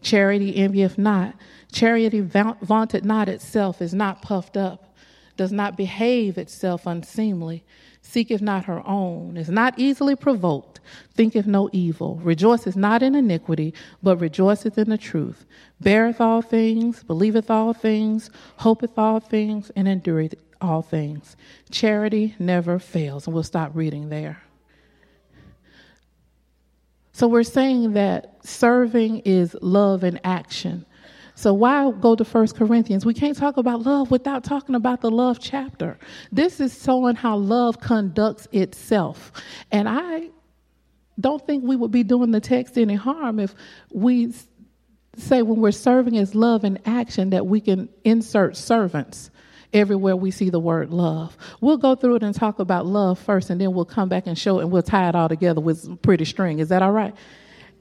Charity 0.00 0.56
envieth 0.56 0.96
not. 0.96 1.34
Charity 1.70 2.22
vaunteth 2.22 3.04
not 3.04 3.28
itself, 3.28 3.82
is 3.82 3.92
not 3.92 4.22
puffed 4.22 4.56
up, 4.56 4.95
does 5.36 5.52
not 5.52 5.76
behave 5.76 6.38
itself 6.38 6.86
unseemly, 6.86 7.64
seeketh 8.02 8.42
not 8.42 8.64
her 8.64 8.86
own, 8.86 9.36
is 9.36 9.48
not 9.50 9.78
easily 9.78 10.16
provoked, 10.16 10.80
thinketh 11.14 11.46
no 11.46 11.68
evil, 11.72 12.20
rejoiceth 12.22 12.76
not 12.76 13.02
in 13.02 13.14
iniquity, 13.14 13.74
but 14.02 14.16
rejoiceth 14.18 14.78
in 14.78 14.90
the 14.90 14.98
truth, 14.98 15.44
beareth 15.80 16.20
all 16.20 16.42
things, 16.42 17.02
believeth 17.02 17.50
all 17.50 17.72
things, 17.72 18.30
hopeth 18.58 18.98
all 18.98 19.20
things, 19.20 19.70
and 19.76 19.86
endureth 19.88 20.34
all 20.60 20.82
things. 20.82 21.36
Charity 21.70 22.34
never 22.38 22.78
fails. 22.78 23.26
And 23.26 23.34
we'll 23.34 23.42
stop 23.42 23.72
reading 23.74 24.08
there. 24.08 24.42
So 27.12 27.26
we're 27.28 27.44
saying 27.44 27.94
that 27.94 28.44
serving 28.46 29.20
is 29.20 29.56
love 29.62 30.04
in 30.04 30.20
action. 30.22 30.84
So 31.36 31.52
why 31.52 31.92
go 31.92 32.16
to 32.16 32.24
First 32.24 32.56
Corinthians? 32.56 33.04
We 33.04 33.12
can't 33.12 33.36
talk 33.36 33.58
about 33.58 33.82
love 33.82 34.10
without 34.10 34.42
talking 34.42 34.74
about 34.74 35.02
the 35.02 35.10
love 35.10 35.38
chapter. 35.38 35.98
This 36.32 36.60
is 36.60 36.82
showing 36.82 37.14
how 37.14 37.36
love 37.36 37.78
conducts 37.78 38.48
itself. 38.52 39.32
And 39.70 39.86
I 39.86 40.30
don't 41.20 41.46
think 41.46 41.62
we 41.62 41.76
would 41.76 41.90
be 41.90 42.02
doing 42.02 42.30
the 42.30 42.40
text 42.40 42.78
any 42.78 42.94
harm 42.94 43.38
if 43.38 43.54
we 43.92 44.32
say 45.18 45.42
when 45.42 45.60
we're 45.60 45.72
serving 45.72 46.16
as 46.16 46.34
love 46.34 46.64
in 46.64 46.78
action 46.86 47.30
that 47.30 47.46
we 47.46 47.60
can 47.60 47.90
insert 48.02 48.56
servants 48.56 49.30
everywhere 49.74 50.16
we 50.16 50.30
see 50.30 50.48
the 50.48 50.60
word 50.60 50.90
love. 50.90 51.36
We'll 51.60 51.76
go 51.76 51.94
through 51.94 52.16
it 52.16 52.22
and 52.22 52.34
talk 52.34 52.60
about 52.60 52.86
love 52.86 53.18
first, 53.18 53.50
and 53.50 53.60
then 53.60 53.74
we'll 53.74 53.84
come 53.84 54.08
back 54.08 54.26
and 54.26 54.38
show 54.38 54.58
it, 54.58 54.62
and 54.62 54.72
we'll 54.72 54.82
tie 54.82 55.08
it 55.08 55.14
all 55.14 55.28
together 55.28 55.60
with 55.60 55.80
some 55.80 55.98
pretty 55.98 56.24
string. 56.24 56.60
Is 56.60 56.70
that 56.70 56.80
all 56.80 56.92
right? 56.92 57.14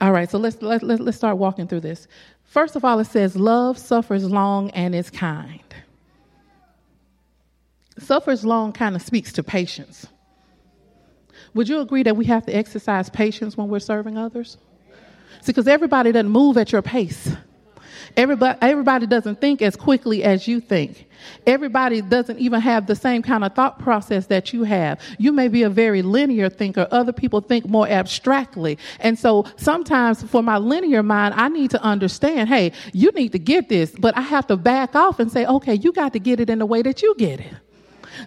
All 0.02 0.12
right, 0.12 0.30
so 0.30 0.38
let's, 0.38 0.62
let, 0.62 0.84
let, 0.84 1.00
let's 1.00 1.16
start 1.16 1.38
walking 1.38 1.68
through 1.68 1.80
this. 1.80 2.08
First 2.46 2.76
of 2.76 2.86
all, 2.86 3.00
it 3.00 3.06
says, 3.06 3.36
Love 3.36 3.78
suffers 3.78 4.30
long 4.30 4.70
and 4.72 4.96
is 4.96 5.10
kind. 5.10 5.62
Suffers 7.98 8.46
long 8.46 8.72
kind 8.74 8.96
of 8.96 9.02
speaks 9.02 9.32
to 9.34 9.44
patience. 9.44 10.08
Would 11.54 11.70
you 11.70 11.80
agree 11.80 12.04
that 12.04 12.18
we 12.18 12.26
have 12.26 12.46
to 12.46 12.56
exercise 12.56 13.10
patience 13.10 13.58
when 13.58 13.70
we're 13.70 13.80
serving 13.80 14.18
others? 14.18 14.58
See, 15.42 15.52
because 15.52 15.68
everybody 15.68 16.12
doesn't 16.12 16.30
move 16.30 16.58
at 16.58 16.72
your 16.72 16.82
pace. 16.82 17.32
Everybody, 18.18 18.58
everybody 18.62 19.08
doesn't 19.08 19.42
think 19.42 19.62
as 19.62 19.76
quickly 19.76 20.24
as 20.24 20.48
you 20.48 20.62
think. 20.62 21.06
Everybody 21.46 22.02
doesn't 22.02 22.40
even 22.40 22.62
have 22.62 22.88
the 22.88 22.96
same 22.96 23.22
kind 23.22 23.44
of 23.44 23.54
thought 23.54 23.80
process 23.80 24.28
that 24.28 24.54
you 24.54 24.64
have. 24.64 25.02
You 25.18 25.34
may 25.34 25.50
be 25.50 25.64
a 25.64 25.70
very 25.70 26.02
linear 26.02 26.50
thinker. 26.50 26.88
Other 26.92 27.12
people 27.12 27.42
think 27.42 27.68
more 27.68 27.88
abstractly. 27.88 28.78
And 29.02 29.20
so 29.20 29.46
sometimes 29.58 30.24
for 30.24 30.42
my 30.42 30.58
linear 30.58 31.04
mind, 31.04 31.34
I 31.36 31.50
need 31.50 31.72
to 31.72 31.82
understand, 31.82 32.48
hey, 32.48 32.72
you 32.94 33.12
need 33.12 33.34
to 33.34 33.40
get 33.40 33.68
this, 33.68 33.92
but 33.92 34.16
I 34.18 34.22
have 34.22 34.48
to 34.48 34.56
back 34.56 34.96
off 34.96 35.20
and 35.20 35.30
say, 35.30 35.46
okay, 35.46 35.74
you 35.74 35.92
got 35.92 36.14
to 36.14 36.20
get 36.20 36.40
it 36.40 36.50
in 36.50 36.60
the 36.60 36.66
way 36.66 36.82
that 36.84 37.02
you 37.02 37.16
get 37.18 37.42
it. 37.42 37.54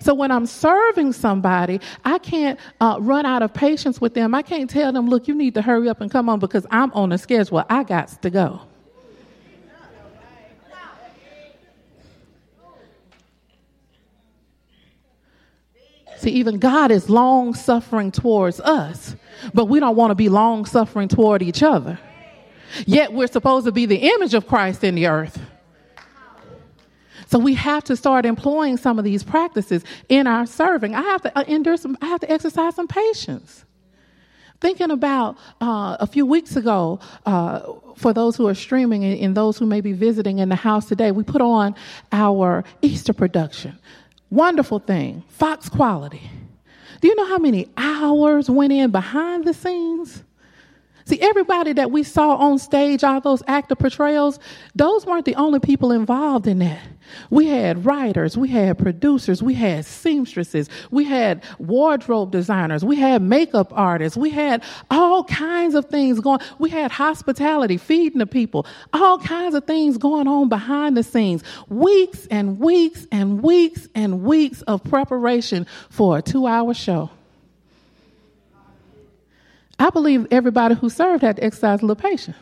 So 0.01 0.13
when 0.13 0.31
I'm 0.31 0.45
serving 0.45 1.15
somebody, 1.15 1.81
I 2.05 2.19
can't 2.19 2.61
uh, 2.81 2.99
run 3.01 3.25
out 3.25 3.43
of 3.43 3.55
patience 3.55 4.03
with 4.03 4.13
them. 4.13 4.35
I 4.35 4.43
can't 4.43 4.69
tell 4.69 4.93
them, 4.93 5.09
look, 5.09 5.29
you 5.29 5.35
need 5.35 5.55
to 5.55 5.63
hurry 5.63 5.89
up 5.89 6.03
and 6.03 6.11
come 6.11 6.29
on 6.29 6.41
because 6.41 6.67
I'm 6.71 6.93
on 6.93 7.11
a 7.13 7.17
schedule. 7.17 7.65
I 7.71 7.85
got 7.85 8.21
to 8.21 8.29
go. 8.29 8.61
See, 16.19 16.31
even 16.31 16.59
God 16.59 16.91
is 16.91 17.09
long 17.09 17.55
suffering 17.55 18.11
towards 18.11 18.61
us, 18.61 19.15
but 19.55 19.67
we 19.67 19.79
don't 19.79 19.95
want 19.95 20.11
to 20.11 20.17
be 20.17 20.29
long 20.29 20.65
suffering 20.65 21.09
toward 21.09 21.43
each 21.43 21.63
other. 21.63 21.99
Yet 22.87 23.13
we're 23.13 23.29
supposed 23.29 23.67
to 23.67 23.73
be 23.73 23.87
the 23.87 24.11
image 24.15 24.35
of 24.35 24.47
Christ 24.47 24.83
in 24.83 24.97
the 24.97 25.07
earth. 25.07 25.41
So 27.29 27.39
we 27.39 27.55
have 27.55 27.85
to 27.85 27.97
start 27.97 28.25
employing 28.27 28.79
some 28.79 28.99
of 28.99 29.05
these 29.05 29.23
practices 29.23 29.85
in 30.09 30.27
our 30.27 30.47
serving. 30.47 30.95
I 30.95 31.03
have 31.03 31.23
to 31.23 31.39
uh, 31.39 31.45
endure 31.47 31.77
some, 31.77 31.97
I 32.01 32.07
have 32.07 32.21
to 32.21 32.31
exercise 32.31 32.75
some 32.75 32.89
patience. 32.89 33.65
Thinking 34.61 34.91
about 34.91 35.37
uh, 35.61 35.99
a 36.01 36.07
few 36.07 36.27
weeks 36.27 36.57
ago, 36.57 36.99
uh, 37.27 37.61
for 37.97 38.13
those 38.13 38.35
who 38.35 38.49
are 38.49 38.55
streaming 38.55 39.05
and, 39.05 39.21
and 39.21 39.37
those 39.37 39.57
who 39.59 39.67
may 39.67 39.81
be 39.81 39.93
visiting 39.93 40.39
in 40.41 40.49
the 40.49 40.57
house 40.57 40.87
today, 40.87 41.13
we 41.13 41.23
put 41.23 41.43
on 41.43 41.77
our 42.11 42.65
Easter 42.83 43.13
production. 43.13 43.79
Wonderful 44.31 44.79
thing, 44.81 45.23
Fox 45.29 45.69
quality. 45.69 46.31
Do 47.01 47.09
you 47.09 47.15
know 47.15 47.27
how 47.27 47.39
many 47.39 47.69
hours 47.77 48.51
went 48.51 48.73
in 48.73 48.91
behind 48.91 49.45
the 49.45 49.55
scenes? 49.55 50.23
See, 51.09 51.19
everybody 51.23 51.73
that 51.73 51.91
we 51.91 52.03
saw 52.03 52.37
on 52.37 52.59
stage, 52.59 53.03
all 53.03 53.19
those 53.23 53.43
actor 53.47 53.75
portrayals, 53.75 54.39
those 54.75 55.07
weren't 55.07 55.25
the 55.25 55.37
only 55.37 55.59
people 55.59 55.91
involved 55.91 56.47
in 56.47 56.59
that. 56.59 56.83
We 57.31 57.47
had 57.47 57.87
writers, 57.87 58.37
we 58.37 58.49
had 58.49 58.77
producers, 58.77 59.43
we 59.43 59.55
had 59.55 59.87
seamstresses, 59.87 60.69
we 60.91 61.05
had 61.05 61.43
wardrobe 61.59 62.31
designers, 62.31 62.85
we 62.85 62.97
had 62.97 63.23
makeup 63.23 63.73
artists, 63.75 64.19
we 64.19 64.29
had 64.29 64.63
all 64.91 65.25
kinds 65.25 65.75
of 65.75 65.87
things 65.87 66.21
going. 66.21 66.41
We 66.59 66.69
had 66.69 66.91
hospitality, 66.91 67.79
feeding 67.79 68.19
the 68.19 68.27
people, 68.27 68.67
all 68.93 69.19
kinds 69.19 69.55
of 69.55 69.65
things 69.65 69.97
going 69.97 70.29
on 70.29 70.51
behind 70.51 70.95
the 70.95 71.03
scenes. 71.03 71.43
Weeks 71.71 72.27
and 72.27 72.59
weeks 72.59 73.07
and 73.11 73.43
weeks 73.43 73.89
and 73.95 74.25
weeks 74.25 74.61
of 74.61 74.85
preparation 74.85 75.67
for 75.89 76.19
a 76.19 76.23
two 76.23 76.47
hour 76.47 76.75
show. 76.75 77.09
I 79.79 79.91
believe 79.91 80.27
everybody 80.31 80.75
who 80.75 80.91
served 80.91 81.23
had 81.23 81.37
to 81.37 81.45
exercise 81.45 81.81
a 81.81 81.87
little 81.87 82.03
patience. 82.03 82.37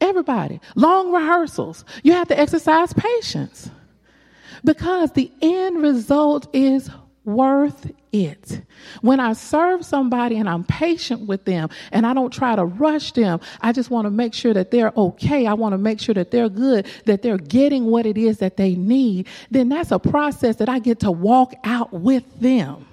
Everybody. 0.00 0.60
Long 0.74 1.12
rehearsals. 1.12 1.84
You 2.02 2.12
have 2.12 2.28
to 2.28 2.38
exercise 2.38 2.92
patience 2.92 3.70
because 4.64 5.12
the 5.12 5.30
end 5.40 5.82
result 5.82 6.48
is 6.52 6.90
worth 7.24 7.90
it. 8.10 8.62
When 9.00 9.20
I 9.20 9.32
serve 9.32 9.84
somebody 9.84 10.38
and 10.38 10.48
I'm 10.48 10.64
patient 10.64 11.28
with 11.28 11.44
them 11.44 11.68
and 11.92 12.04
I 12.04 12.14
don't 12.14 12.32
try 12.32 12.56
to 12.56 12.64
rush 12.64 13.12
them, 13.12 13.40
I 13.60 13.72
just 13.72 13.90
want 13.90 14.06
to 14.06 14.10
make 14.10 14.34
sure 14.34 14.52
that 14.54 14.70
they're 14.72 14.92
okay. 14.96 15.46
I 15.46 15.54
want 15.54 15.72
to 15.72 15.78
make 15.78 16.00
sure 16.00 16.14
that 16.14 16.30
they're 16.32 16.48
good, 16.48 16.86
that 17.04 17.22
they're 17.22 17.38
getting 17.38 17.86
what 17.86 18.06
it 18.06 18.18
is 18.18 18.38
that 18.38 18.56
they 18.56 18.74
need. 18.74 19.28
Then 19.50 19.68
that's 19.68 19.92
a 19.92 19.98
process 19.98 20.56
that 20.56 20.68
I 20.68 20.80
get 20.80 21.00
to 21.00 21.10
walk 21.10 21.54
out 21.64 21.92
with 21.92 22.24
them. 22.40 22.86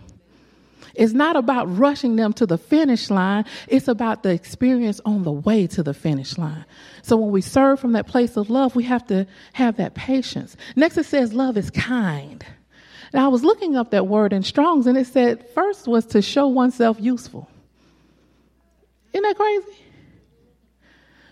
It's 0.95 1.13
not 1.13 1.35
about 1.35 1.65
rushing 1.77 2.15
them 2.15 2.33
to 2.33 2.45
the 2.45 2.57
finish 2.57 3.09
line, 3.09 3.45
it's 3.67 3.87
about 3.87 4.23
the 4.23 4.29
experience 4.29 4.99
on 5.05 5.23
the 5.23 5.31
way 5.31 5.67
to 5.67 5.83
the 5.83 5.93
finish 5.93 6.37
line. 6.37 6.65
So 7.01 7.17
when 7.17 7.31
we 7.31 7.41
serve 7.41 7.79
from 7.79 7.93
that 7.93 8.07
place 8.07 8.37
of 8.37 8.49
love, 8.49 8.75
we 8.75 8.83
have 8.83 9.05
to 9.07 9.27
have 9.53 9.77
that 9.77 9.95
patience. 9.95 10.55
Next, 10.75 10.97
it 10.97 11.05
says 11.05 11.33
love 11.33 11.57
is 11.57 11.69
kind. 11.69 12.45
Now, 13.13 13.25
I 13.25 13.27
was 13.29 13.43
looking 13.43 13.75
up 13.75 13.91
that 13.91 14.07
word 14.07 14.33
in 14.33 14.43
Strong's, 14.43 14.85
and 14.85 14.97
it 14.97 15.07
said 15.07 15.49
first 15.49 15.87
was 15.87 16.05
to 16.07 16.21
show 16.21 16.47
oneself 16.47 16.97
useful. 16.99 17.49
Isn't 19.13 19.23
that 19.23 19.35
crazy? 19.35 19.85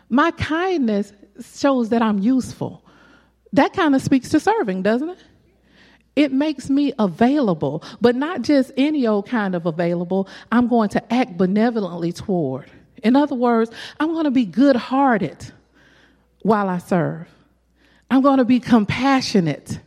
My 0.09 0.31
kindness 0.31 1.13
shows 1.53 1.89
that 1.89 2.01
I'm 2.01 2.19
useful. 2.19 2.83
That 3.53 3.73
kind 3.73 3.95
of 3.95 4.01
speaks 4.01 4.29
to 4.29 4.39
serving, 4.39 4.81
doesn't 4.81 5.09
it? 5.09 5.23
It 6.17 6.33
makes 6.33 6.67
me 6.67 6.93
available, 6.97 7.83
but 8.01 8.15
not 8.15 8.41
just 8.41 8.71
any 8.75 9.05
old 9.05 9.27
kind 9.27 9.53
of 9.53 9.67
available. 9.67 10.27
I'm 10.51 10.67
going 10.67 10.89
to 10.89 11.13
act 11.13 11.37
benevolently 11.37 12.11
toward. 12.11 12.71
In 13.03 13.15
other 13.15 13.35
words, 13.35 13.69
I'm 13.99 14.13
going 14.13 14.23
to 14.23 14.31
be 14.31 14.43
good 14.43 14.75
hearted 14.75 15.51
while 16.41 16.69
I 16.69 16.79
serve. 16.79 17.27
I'm 18.09 18.23
going 18.23 18.39
to 18.39 18.45
be 18.45 18.59
compassionate 18.59 19.79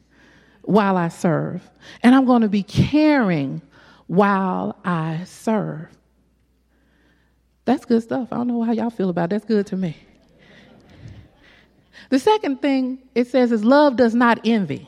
while 0.62 0.96
I 0.96 1.08
serve. 1.08 1.68
And 2.00 2.14
I'm 2.14 2.26
going 2.26 2.42
to 2.42 2.48
be 2.48 2.62
caring 2.62 3.60
while 4.06 4.76
I 4.84 5.24
serve. 5.24 5.88
That's 7.64 7.84
good 7.84 8.04
stuff. 8.04 8.28
I 8.30 8.36
don't 8.36 8.46
know 8.46 8.62
how 8.62 8.70
y'all 8.70 8.90
feel 8.90 9.10
about 9.10 9.24
it. 9.24 9.30
That's 9.30 9.46
good 9.46 9.66
to 9.66 9.76
me. 9.76 9.96
The 12.10 12.20
second 12.20 12.62
thing 12.62 13.00
it 13.16 13.26
says 13.26 13.50
is 13.50 13.64
love 13.64 13.96
does 13.96 14.14
not 14.14 14.38
envy. 14.44 14.86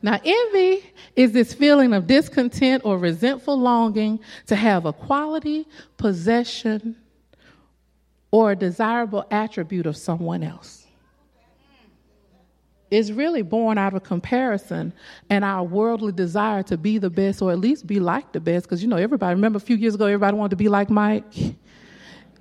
Now, 0.00 0.20
envy 0.24 0.92
is 1.16 1.32
this 1.32 1.52
feeling 1.52 1.92
of 1.92 2.06
discontent 2.06 2.84
or 2.84 2.98
resentful 2.98 3.58
longing 3.58 4.20
to 4.46 4.56
have 4.56 4.86
a 4.86 4.92
quality, 4.92 5.66
possession, 5.96 6.96
or 8.30 8.52
a 8.52 8.56
desirable 8.56 9.26
attribute 9.30 9.86
of 9.86 9.96
someone 9.96 10.42
else. 10.42 10.86
It's 12.90 13.10
really 13.10 13.42
born 13.42 13.76
out 13.76 13.92
of 13.92 14.02
comparison 14.02 14.94
and 15.28 15.44
our 15.44 15.62
worldly 15.62 16.12
desire 16.12 16.62
to 16.64 16.78
be 16.78 16.96
the 16.96 17.10
best 17.10 17.42
or 17.42 17.50
at 17.52 17.58
least 17.58 17.86
be 17.86 18.00
like 18.00 18.32
the 18.32 18.40
best. 18.40 18.64
Because, 18.64 18.82
you 18.82 18.88
know, 18.88 18.96
everybody, 18.96 19.34
remember 19.34 19.58
a 19.58 19.60
few 19.60 19.76
years 19.76 19.94
ago, 19.94 20.06
everybody 20.06 20.36
wanted 20.36 20.50
to 20.50 20.56
be 20.56 20.68
like 20.68 20.88
Mike? 20.88 21.24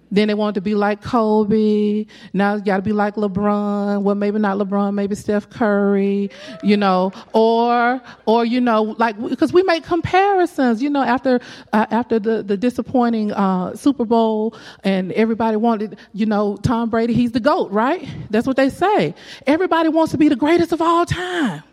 Then 0.10 0.30
they 0.30 0.34
want 0.34 0.56
to 0.56 0.62
be 0.62 0.74
like 0.74 1.02
Kobe. 1.02 2.06
Now 2.34 2.56
it's 2.56 2.64
got 2.64 2.78
to 2.78 2.82
be 2.82 2.94
like 2.94 3.16
LeBron. 3.16 4.02
Well, 4.02 4.16
maybe 4.16 4.40
not 4.40 4.58
LeBron, 4.58 4.94
maybe 4.94 5.16
Steph 5.16 5.50
Curry, 5.50 6.30
you 6.64 6.78
know, 6.78 7.12
or, 7.34 8.02
or, 8.26 8.46
you 8.46 8.62
know, 8.62 8.96
like, 8.98 9.22
because 9.30 9.52
we 9.52 9.64
make 9.64 9.84
comparisons, 9.84 10.82
you 10.82 10.90
know, 10.90 11.04
after, 11.04 11.40
uh, 11.74 11.86
after 11.92 12.20
the, 12.20 12.42
the 12.42 12.56
disappointing, 12.56 13.32
uh, 13.34 13.76
Super 13.76 14.06
Bowl 14.06 14.56
and 14.84 15.12
everybody 15.12 15.58
wanted, 15.58 15.98
you 16.14 16.26
know, 16.26 16.58
Tom 16.58 16.90
Brady, 16.90 17.14
he's 17.14 17.34
the 17.34 17.40
GOAT, 17.40 17.72
right? 17.72 18.08
That's 18.30 18.48
what 18.48 18.56
they 18.56 18.70
say. 18.70 19.14
Everybody 19.46 19.90
wants 19.90 20.12
to 20.12 20.18
be 20.18 20.30
the 20.30 20.36
greatest 20.36 20.72
of 20.72 20.82
all 20.82 21.06
time. 21.06 21.64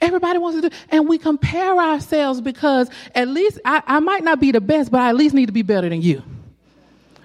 Everybody 0.00 0.38
wants 0.38 0.60
to 0.60 0.70
do, 0.70 0.76
and 0.88 1.06
we 1.06 1.18
compare 1.18 1.76
ourselves 1.76 2.40
because 2.40 2.88
at 3.14 3.28
least 3.28 3.58
I, 3.66 3.82
I 3.86 4.00
might 4.00 4.24
not 4.24 4.40
be 4.40 4.50
the 4.50 4.60
best, 4.60 4.90
but 4.90 5.00
I 5.00 5.10
at 5.10 5.16
least 5.16 5.34
need 5.34 5.46
to 5.46 5.52
be 5.52 5.62
better 5.62 5.90
than 5.90 6.00
you. 6.00 6.22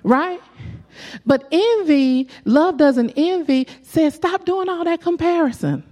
Right? 0.06 0.40
But 1.26 1.48
envy, 1.52 2.30
love 2.46 2.78
doesn't 2.78 3.14
envy, 3.18 3.68
says 3.82 4.14
stop 4.14 4.46
doing 4.46 4.70
all 4.70 4.84
that 4.84 5.02
comparison. 5.02 5.84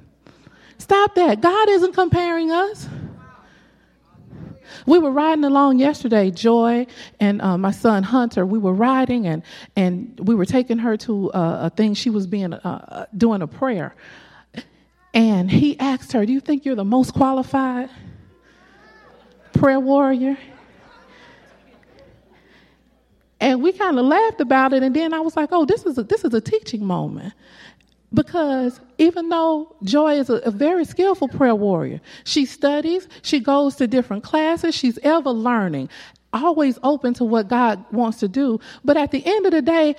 Stop 0.77 1.15
that. 1.15 1.41
God 1.41 1.69
isn't 1.69 1.93
comparing 1.93 2.51
us. 2.51 2.87
We 4.85 4.99
were 4.99 5.09
riding 5.09 5.43
along 5.45 5.79
yesterday, 5.79 6.29
Joy 6.29 6.85
and 7.19 7.41
uh, 7.41 7.57
my 7.57 7.71
son 7.71 8.03
Hunter. 8.03 8.45
We 8.45 8.59
were 8.59 8.73
riding 8.73 9.25
and 9.25 9.41
and 9.75 10.19
we 10.23 10.35
were 10.35 10.45
taking 10.45 10.77
her 10.77 10.95
to 10.97 11.31
uh, 11.31 11.59
a 11.63 11.69
thing. 11.71 11.95
She 11.95 12.11
was 12.11 12.27
being 12.27 12.53
uh 12.53 13.07
doing 13.17 13.41
a 13.41 13.47
prayer, 13.47 13.95
and 15.13 15.49
he 15.49 15.79
asked 15.79 16.11
her, 16.11 16.25
"Do 16.25 16.33
you 16.33 16.39
think 16.39 16.65
you're 16.65 16.75
the 16.75 16.85
most 16.85 17.13
qualified 17.15 17.89
prayer 19.53 19.79
warrior?" 19.79 20.37
And 23.53 23.61
we 23.61 23.71
kind 23.71 23.99
of 23.99 24.05
laughed 24.05 24.41
about 24.41 24.73
it. 24.73 24.81
And 24.81 24.95
then 24.95 25.13
I 25.13 25.19
was 25.19 25.35
like, 25.35 25.49
oh, 25.51 25.63
this 25.63 25.85
is 25.85 25.99
a, 25.99 26.03
this 26.03 26.25
is 26.25 26.33
a 26.33 26.41
teaching 26.41 26.83
moment. 26.83 27.33
Because 28.11 28.79
even 28.97 29.29
though 29.29 29.75
Joy 29.83 30.15
is 30.15 30.31
a, 30.31 30.37
a 30.37 30.49
very 30.49 30.85
skillful 30.85 31.27
prayer 31.27 31.53
warrior, 31.53 32.01
she 32.23 32.45
studies, 32.45 33.07
she 33.21 33.39
goes 33.39 33.75
to 33.75 33.85
different 33.85 34.23
classes, 34.23 34.73
she's 34.73 34.97
ever 35.03 35.29
learning, 35.29 35.87
always 36.33 36.79
open 36.81 37.13
to 37.13 37.23
what 37.23 37.47
God 37.47 37.85
wants 37.91 38.17
to 38.21 38.27
do. 38.27 38.59
But 38.83 38.97
at 38.97 39.11
the 39.11 39.23
end 39.23 39.45
of 39.45 39.51
the 39.51 39.61
day, 39.61 39.97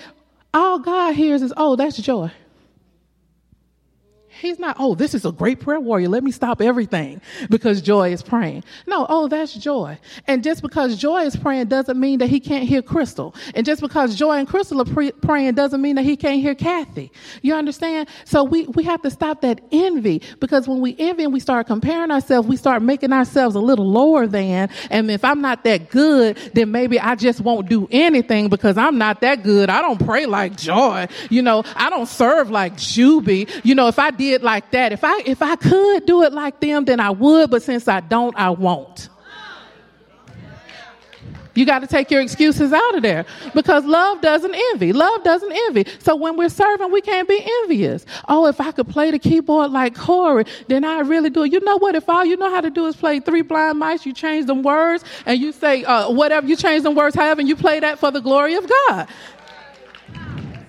all 0.52 0.80
God 0.80 1.14
hears 1.14 1.40
is, 1.40 1.52
oh, 1.56 1.76
that's 1.76 1.96
Joy. 1.96 2.32
He's 4.40 4.58
not, 4.58 4.76
oh, 4.78 4.94
this 4.94 5.14
is 5.14 5.24
a 5.24 5.32
great 5.32 5.60
prayer 5.60 5.80
warrior. 5.80 6.08
Let 6.08 6.24
me 6.24 6.32
stop 6.32 6.60
everything 6.60 7.20
because 7.50 7.80
Joy 7.80 8.12
is 8.12 8.22
praying. 8.22 8.64
No, 8.86 9.06
oh, 9.08 9.28
that's 9.28 9.54
Joy. 9.54 9.98
And 10.26 10.42
just 10.42 10.60
because 10.60 10.96
Joy 10.96 11.22
is 11.22 11.36
praying 11.36 11.66
doesn't 11.66 11.98
mean 11.98 12.18
that 12.18 12.28
he 12.28 12.40
can't 12.40 12.68
hear 12.68 12.82
Crystal. 12.82 13.34
And 13.54 13.64
just 13.64 13.80
because 13.80 14.16
Joy 14.16 14.38
and 14.38 14.48
Crystal 14.48 14.80
are 14.80 14.84
pre- 14.84 15.12
praying 15.12 15.54
doesn't 15.54 15.80
mean 15.80 15.96
that 15.96 16.04
he 16.04 16.16
can't 16.16 16.40
hear 16.40 16.54
Kathy. 16.54 17.12
You 17.42 17.54
understand? 17.54 18.08
So 18.24 18.42
we, 18.42 18.66
we 18.66 18.82
have 18.84 19.02
to 19.02 19.10
stop 19.10 19.42
that 19.42 19.60
envy 19.70 20.22
because 20.40 20.66
when 20.66 20.80
we 20.80 20.96
envy 20.98 21.24
and 21.24 21.32
we 21.32 21.40
start 21.40 21.66
comparing 21.66 22.10
ourselves, 22.10 22.48
we 22.48 22.56
start 22.56 22.82
making 22.82 23.12
ourselves 23.12 23.54
a 23.54 23.60
little 23.60 23.88
lower 23.88 24.26
than. 24.26 24.68
And 24.90 25.10
if 25.10 25.24
I'm 25.24 25.40
not 25.40 25.64
that 25.64 25.90
good, 25.90 26.38
then 26.54 26.70
maybe 26.72 26.98
I 26.98 27.14
just 27.14 27.40
won't 27.40 27.68
do 27.68 27.88
anything 27.90 28.48
because 28.48 28.76
I'm 28.76 28.98
not 28.98 29.20
that 29.20 29.42
good. 29.42 29.70
I 29.70 29.80
don't 29.80 30.04
pray 30.04 30.26
like 30.26 30.56
Joy. 30.56 31.06
You 31.30 31.42
know, 31.42 31.62
I 31.76 31.88
don't 31.90 32.08
serve 32.08 32.50
like 32.50 32.74
Juby. 32.74 33.48
You 33.64 33.74
know, 33.74 33.88
if 33.88 33.98
I 33.98 34.10
did 34.10 34.23
did 34.30 34.42
like 34.42 34.70
that. 34.70 34.92
If 34.92 35.04
I, 35.04 35.22
if 35.26 35.42
I 35.42 35.56
could 35.56 36.06
do 36.06 36.22
it 36.22 36.32
like 36.32 36.60
them, 36.60 36.84
then 36.84 37.00
I 37.00 37.10
would, 37.10 37.50
but 37.50 37.62
since 37.62 37.88
I 37.88 38.00
don't, 38.00 38.34
I 38.36 38.50
won't. 38.50 39.08
You 41.54 41.64
got 41.64 41.80
to 41.80 41.86
take 41.86 42.10
your 42.10 42.20
excuses 42.20 42.72
out 42.72 42.96
of 42.96 43.02
there 43.02 43.24
because 43.54 43.84
love 43.84 44.20
doesn't 44.20 44.54
envy. 44.72 44.92
Love 44.92 45.22
doesn't 45.22 45.52
envy. 45.52 45.86
So 46.00 46.16
when 46.16 46.36
we're 46.36 46.48
serving, 46.48 46.90
we 46.90 47.00
can't 47.00 47.28
be 47.28 47.40
envious. 47.62 48.04
Oh, 48.28 48.46
if 48.46 48.60
I 48.60 48.72
could 48.72 48.88
play 48.88 49.12
the 49.12 49.20
keyboard 49.20 49.70
like 49.70 49.94
Corey, 49.94 50.46
then 50.66 50.84
I 50.84 51.00
really 51.00 51.30
do. 51.30 51.44
You 51.44 51.60
know 51.60 51.76
what? 51.76 51.94
If 51.94 52.08
all 52.08 52.24
you 52.24 52.36
know 52.36 52.50
how 52.50 52.60
to 52.60 52.70
do 52.70 52.86
is 52.86 52.96
play 52.96 53.20
three 53.20 53.42
blind 53.42 53.78
mice, 53.78 54.04
you 54.04 54.12
change 54.12 54.46
them 54.46 54.64
words 54.64 55.04
and 55.26 55.40
you 55.40 55.52
say 55.52 55.84
uh, 55.84 56.10
whatever, 56.10 56.44
you 56.48 56.56
change 56.56 56.82
them 56.82 56.96
words, 56.96 57.14
however, 57.14 57.40
and 57.40 57.48
you 57.48 57.54
play 57.54 57.78
that 57.78 58.00
for 58.00 58.10
the 58.10 58.20
glory 58.20 58.54
of 58.54 58.68
God. 58.68 59.06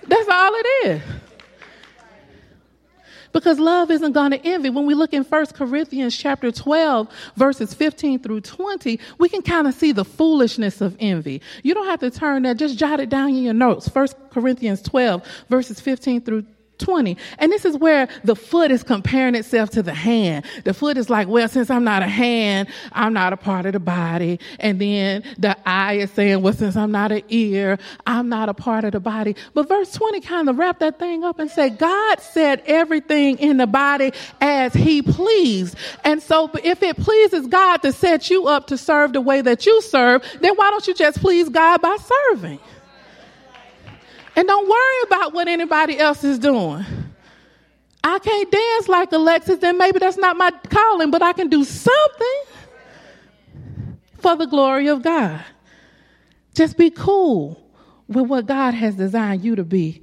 That's 0.08 0.30
all 0.30 0.52
it 0.54 0.68
is 0.86 1.02
because 3.36 3.60
love 3.60 3.92
isn't 3.92 4.14
going 4.14 4.32
to 4.32 4.42
envy. 4.46 4.70
When 4.70 4.86
we 4.86 4.94
look 4.94 5.14
in 5.14 5.26
1 5.26 5.46
Corinthians 5.48 6.16
chapter 6.16 6.54
12, 6.54 7.10
verses 7.36 7.74
15 7.74 8.20
through 8.20 8.40
20, 8.40 8.98
we 9.18 9.28
can 9.28 9.42
kind 9.42 9.68
of 9.68 9.74
see 9.74 9.92
the 9.92 10.06
foolishness 10.06 10.80
of 10.80 10.96
envy. 11.02 11.42
You 11.62 11.74
don't 11.74 11.86
have 11.88 12.00
to 12.00 12.10
turn 12.10 12.44
that, 12.44 12.56
just 12.56 12.78
jot 12.78 13.02
it 13.02 13.10
down 13.10 13.32
in 13.32 13.44
your 13.44 13.54
notes. 13.54 13.94
1 13.94 14.08
Corinthians 14.32 14.82
12, 14.84 15.22
verses 15.50 15.82
15 15.82 16.22
through 16.22 16.46
20. 16.78 17.18
And 17.40 17.52
this 17.52 17.66
is 17.66 17.78
where 17.78 18.08
the 18.24 18.36
foot 18.36 18.72
is 18.72 18.84
comparing 18.84 19.36
itself 19.36 19.70
to 19.72 19.84
the 19.84 19.94
hand. 19.94 20.46
The 20.64 20.74
foot 20.74 20.98
is 20.98 21.10
like, 21.10 21.28
well, 21.28 21.48
since 21.48 21.70
I'm 21.70 21.84
not 21.84 22.02
a 22.02 22.08
hand, 22.08 22.70
I'm 22.92 23.14
not 23.14 23.34
a 23.34 23.38
part 23.38 23.66
of 23.66 23.74
the 23.74 23.80
body. 23.80 24.40
And 24.60 24.80
then 24.80 25.24
the 25.38 25.58
eye 25.68 25.94
is 25.94 26.12
saying, 26.12 26.42
well, 26.42 26.54
since 26.54 26.76
I'm 26.76 26.92
not 26.92 27.12
an 27.12 27.24
ear, 27.30 27.78
I'm 28.06 28.30
not 28.30 28.50
a 28.50 28.54
part 28.54 28.84
of 28.84 28.92
the 28.92 29.00
body. 29.00 29.36
But 29.54 29.68
verse 29.68 29.92
20 29.94 30.22
kind 30.22 30.50
of 30.50 30.58
wrapped 30.58 30.80
that 30.80 31.00
thing 31.00 31.24
up 31.24 31.40
and 31.40 31.50
said, 31.50 31.78
God 31.78 32.20
said 32.20 32.62
everything 32.66 33.38
in 33.40 33.58
the 33.58 33.68
body 33.68 34.12
as 34.42 34.74
he 34.74 35.02
pleased. 35.02 35.76
And 36.04 36.22
so 36.22 36.50
if 36.64 36.84
it 36.84 36.98
pleases 36.98 37.48
God 37.48 37.78
to 37.78 37.92
set 37.92 38.30
you 38.30 38.48
up 38.48 38.68
to 38.68 38.78
serve 38.78 39.14
the 39.14 39.22
way 39.22 39.42
that 39.42 39.66
you 39.66 39.82
serve, 39.82 40.24
then 40.42 40.56
why 40.56 40.70
don't 40.72 40.88
you 40.88 40.94
just 40.94 41.20
please 41.22 41.50
God 41.50 41.82
by 41.82 41.98
serving? 42.32 42.60
And 44.36 44.48
don't 44.48 44.68
worry 44.68 45.02
about 45.04 45.34
what 45.34 45.48
anybody 45.48 45.98
else 45.98 46.24
is 46.24 46.40
doing. 46.40 46.86
I 48.04 48.20
can't 48.20 48.52
dance 48.52 48.88
like 48.88 49.12
Alexis, 49.12 49.60
then 49.60 49.78
maybe 49.78 50.00
that's 50.00 50.18
not 50.18 50.38
my 50.38 50.52
calling, 50.70 51.10
but 51.10 51.24
I 51.24 51.34
can 51.34 51.50
do 51.50 51.64
something 51.64 52.42
for 54.20 54.36
the 54.36 54.46
glory 54.46 54.88
of 54.88 55.02
God. 55.02 55.44
Just 56.54 56.78
be 56.78 56.90
cool 56.90 57.62
with 58.08 58.28
what 58.28 58.46
God 58.46 58.74
has 58.74 58.96
designed 58.96 59.44
you 59.44 59.56
to 59.56 59.64
be 59.64 60.02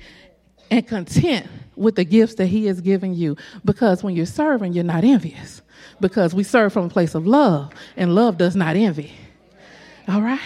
and 0.70 0.86
content 0.86 1.46
with 1.76 1.96
the 1.96 2.04
gifts 2.04 2.34
that 2.34 2.46
He 2.46 2.66
has 2.66 2.80
given 2.80 3.14
you. 3.14 3.36
Because 3.64 4.02
when 4.02 4.16
you're 4.16 4.26
serving, 4.26 4.72
you're 4.72 4.84
not 4.84 5.04
envious. 5.04 5.62
Because 6.00 6.34
we 6.34 6.42
serve 6.42 6.72
from 6.72 6.86
a 6.86 6.88
place 6.88 7.14
of 7.14 7.26
love, 7.26 7.72
and 7.96 8.14
love 8.14 8.38
does 8.38 8.56
not 8.56 8.76
envy. 8.76 9.12
All 10.08 10.22
right? 10.22 10.40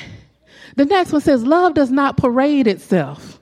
The 0.76 0.84
next 0.84 1.12
one 1.12 1.22
says, 1.22 1.44
Love 1.44 1.74
does 1.74 1.90
not 1.90 2.16
parade 2.16 2.66
itself. 2.66 3.35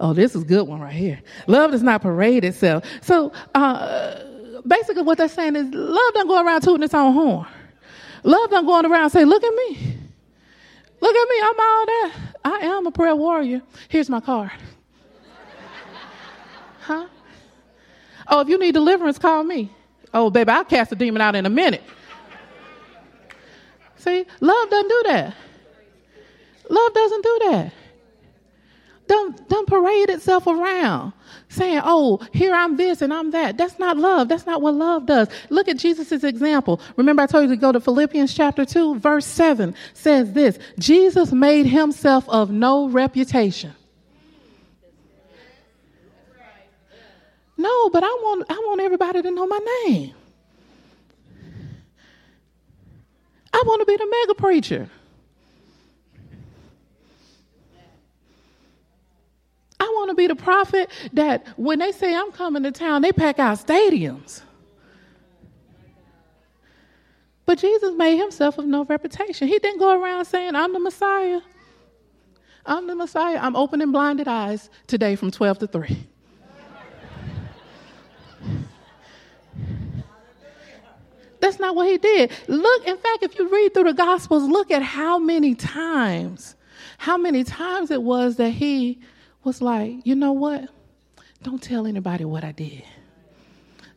Oh, 0.00 0.12
this 0.12 0.34
is 0.34 0.42
a 0.42 0.44
good 0.44 0.68
one 0.68 0.80
right 0.80 0.92
here. 0.92 1.20
Love 1.46 1.72
does 1.72 1.82
not 1.82 2.02
parade 2.02 2.44
itself. 2.44 2.84
So 3.02 3.32
uh, 3.54 4.22
basically, 4.66 5.02
what 5.02 5.18
they're 5.18 5.28
saying 5.28 5.56
is 5.56 5.66
love 5.74 6.14
doesn't 6.14 6.28
go 6.28 6.44
around 6.44 6.62
tooting 6.62 6.84
its 6.84 6.94
own 6.94 7.12
horn. 7.12 7.46
Love 8.22 8.50
doesn't 8.50 8.66
go 8.66 8.80
around 8.80 9.10
say, 9.10 9.24
"Look 9.24 9.42
at 9.42 9.54
me, 9.54 9.98
look 11.00 11.16
at 11.16 11.28
me, 11.28 11.36
I'm 11.42 11.60
all 11.60 11.86
that. 11.86 12.12
I 12.44 12.58
am 12.66 12.86
a 12.86 12.90
prayer 12.92 13.16
warrior. 13.16 13.62
Here's 13.88 14.08
my 14.08 14.20
card." 14.20 14.52
huh? 16.80 17.06
Oh, 18.28 18.40
if 18.40 18.48
you 18.48 18.58
need 18.58 18.74
deliverance, 18.74 19.18
call 19.18 19.42
me. 19.42 19.72
Oh, 20.14 20.30
baby, 20.30 20.50
I'll 20.50 20.64
cast 20.64 20.92
a 20.92 20.96
demon 20.96 21.20
out 21.20 21.34
in 21.34 21.44
a 21.44 21.50
minute. 21.50 21.82
See, 23.96 24.24
love 24.40 24.70
doesn't 24.70 24.88
do 24.88 25.02
that. 25.06 25.34
Love 26.70 26.94
doesn't 26.94 27.22
do 27.22 27.38
that 27.50 27.72
don't, 29.08 29.66
parade 29.66 30.08
itself 30.10 30.46
around 30.46 31.12
saying, 31.48 31.80
oh, 31.84 32.20
here 32.32 32.54
I'm 32.54 32.76
this 32.76 33.02
and 33.02 33.12
I'm 33.12 33.30
that. 33.32 33.56
That's 33.56 33.78
not 33.78 33.96
love. 33.96 34.28
That's 34.28 34.46
not 34.46 34.62
what 34.62 34.74
love 34.74 35.06
does. 35.06 35.28
Look 35.50 35.68
at 35.68 35.76
Jesus' 35.76 36.24
example. 36.24 36.80
Remember, 36.96 37.22
I 37.22 37.26
told 37.26 37.44
you 37.44 37.54
to 37.54 37.60
go 37.60 37.72
to 37.72 37.80
Philippians 37.80 38.32
chapter 38.34 38.64
2, 38.64 38.98
verse 38.98 39.26
7 39.26 39.74
says 39.92 40.32
this 40.32 40.58
Jesus 40.78 41.32
made 41.32 41.66
himself 41.66 42.28
of 42.28 42.50
no 42.50 42.88
reputation. 42.88 43.72
No, 47.56 47.90
but 47.90 48.04
I 48.04 48.06
want, 48.06 48.46
I 48.48 48.54
want 48.54 48.80
everybody 48.80 49.20
to 49.20 49.30
know 49.30 49.46
my 49.46 49.58
name. 49.86 50.14
I 53.52 53.62
want 53.66 53.80
to 53.80 53.86
be 53.86 53.96
the 53.96 54.06
mega 54.06 54.34
preacher. 54.34 54.88
I 59.80 59.84
to 60.08 60.14
be 60.14 60.26
the 60.26 60.36
prophet 60.36 60.90
that 61.12 61.46
when 61.56 61.78
they 61.78 61.92
say 61.92 62.14
I'm 62.14 62.32
coming 62.32 62.62
to 62.64 62.72
town, 62.72 63.02
they 63.02 63.12
pack 63.12 63.38
out 63.38 63.58
stadiums. 63.58 64.42
But 67.46 67.58
Jesus 67.58 67.94
made 67.96 68.18
himself 68.18 68.58
of 68.58 68.66
no 68.66 68.84
reputation. 68.84 69.48
He 69.48 69.58
didn't 69.58 69.78
go 69.78 69.98
around 69.98 70.26
saying, 70.26 70.54
I'm 70.54 70.72
the 70.74 70.80
Messiah. 70.80 71.40
I'm 72.66 72.86
the 72.86 72.94
Messiah. 72.94 73.38
I'm 73.40 73.56
opening 73.56 73.90
blinded 73.90 74.28
eyes 74.28 74.68
today 74.86 75.16
from 75.16 75.30
12 75.30 75.60
to 75.60 75.66
3. 75.66 76.06
That's 81.40 81.58
not 81.58 81.74
what 81.74 81.88
he 81.88 81.96
did. 81.96 82.30
Look, 82.48 82.86
in 82.86 82.98
fact, 82.98 83.22
if 83.22 83.38
you 83.38 83.48
read 83.48 83.72
through 83.72 83.84
the 83.84 83.94
Gospels, 83.94 84.42
look 84.42 84.70
at 84.70 84.82
how 84.82 85.18
many 85.18 85.54
times, 85.54 86.56
how 86.98 87.16
many 87.16 87.44
times 87.44 87.90
it 87.90 88.02
was 88.02 88.36
that 88.36 88.50
he 88.50 89.00
was 89.44 89.60
like, 89.62 89.94
you 90.04 90.14
know 90.14 90.32
what? 90.32 90.68
Don't 91.42 91.62
tell 91.62 91.86
anybody 91.86 92.24
what 92.24 92.44
I 92.44 92.52
did. 92.52 92.84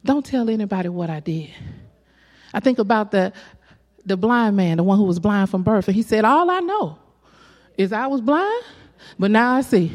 Don't 0.03 0.25
tell 0.25 0.49
anybody 0.49 0.89
what 0.89 1.09
I 1.09 1.19
did. 1.19 1.51
I 2.53 2.59
think 2.59 2.79
about 2.79 3.11
the 3.11 3.33
the 4.05 4.17
blind 4.17 4.55
man, 4.55 4.77
the 4.77 4.83
one 4.83 4.97
who 4.97 5.03
was 5.03 5.19
blind 5.19 5.49
from 5.49 5.63
birth, 5.63 5.87
and 5.87 5.95
he 5.95 6.01
said, 6.01 6.25
All 6.25 6.49
I 6.49 6.59
know 6.59 6.97
is 7.77 7.93
I 7.93 8.07
was 8.07 8.21
blind, 8.21 8.63
but 9.19 9.31
now 9.31 9.53
I 9.55 9.61
see. 9.61 9.91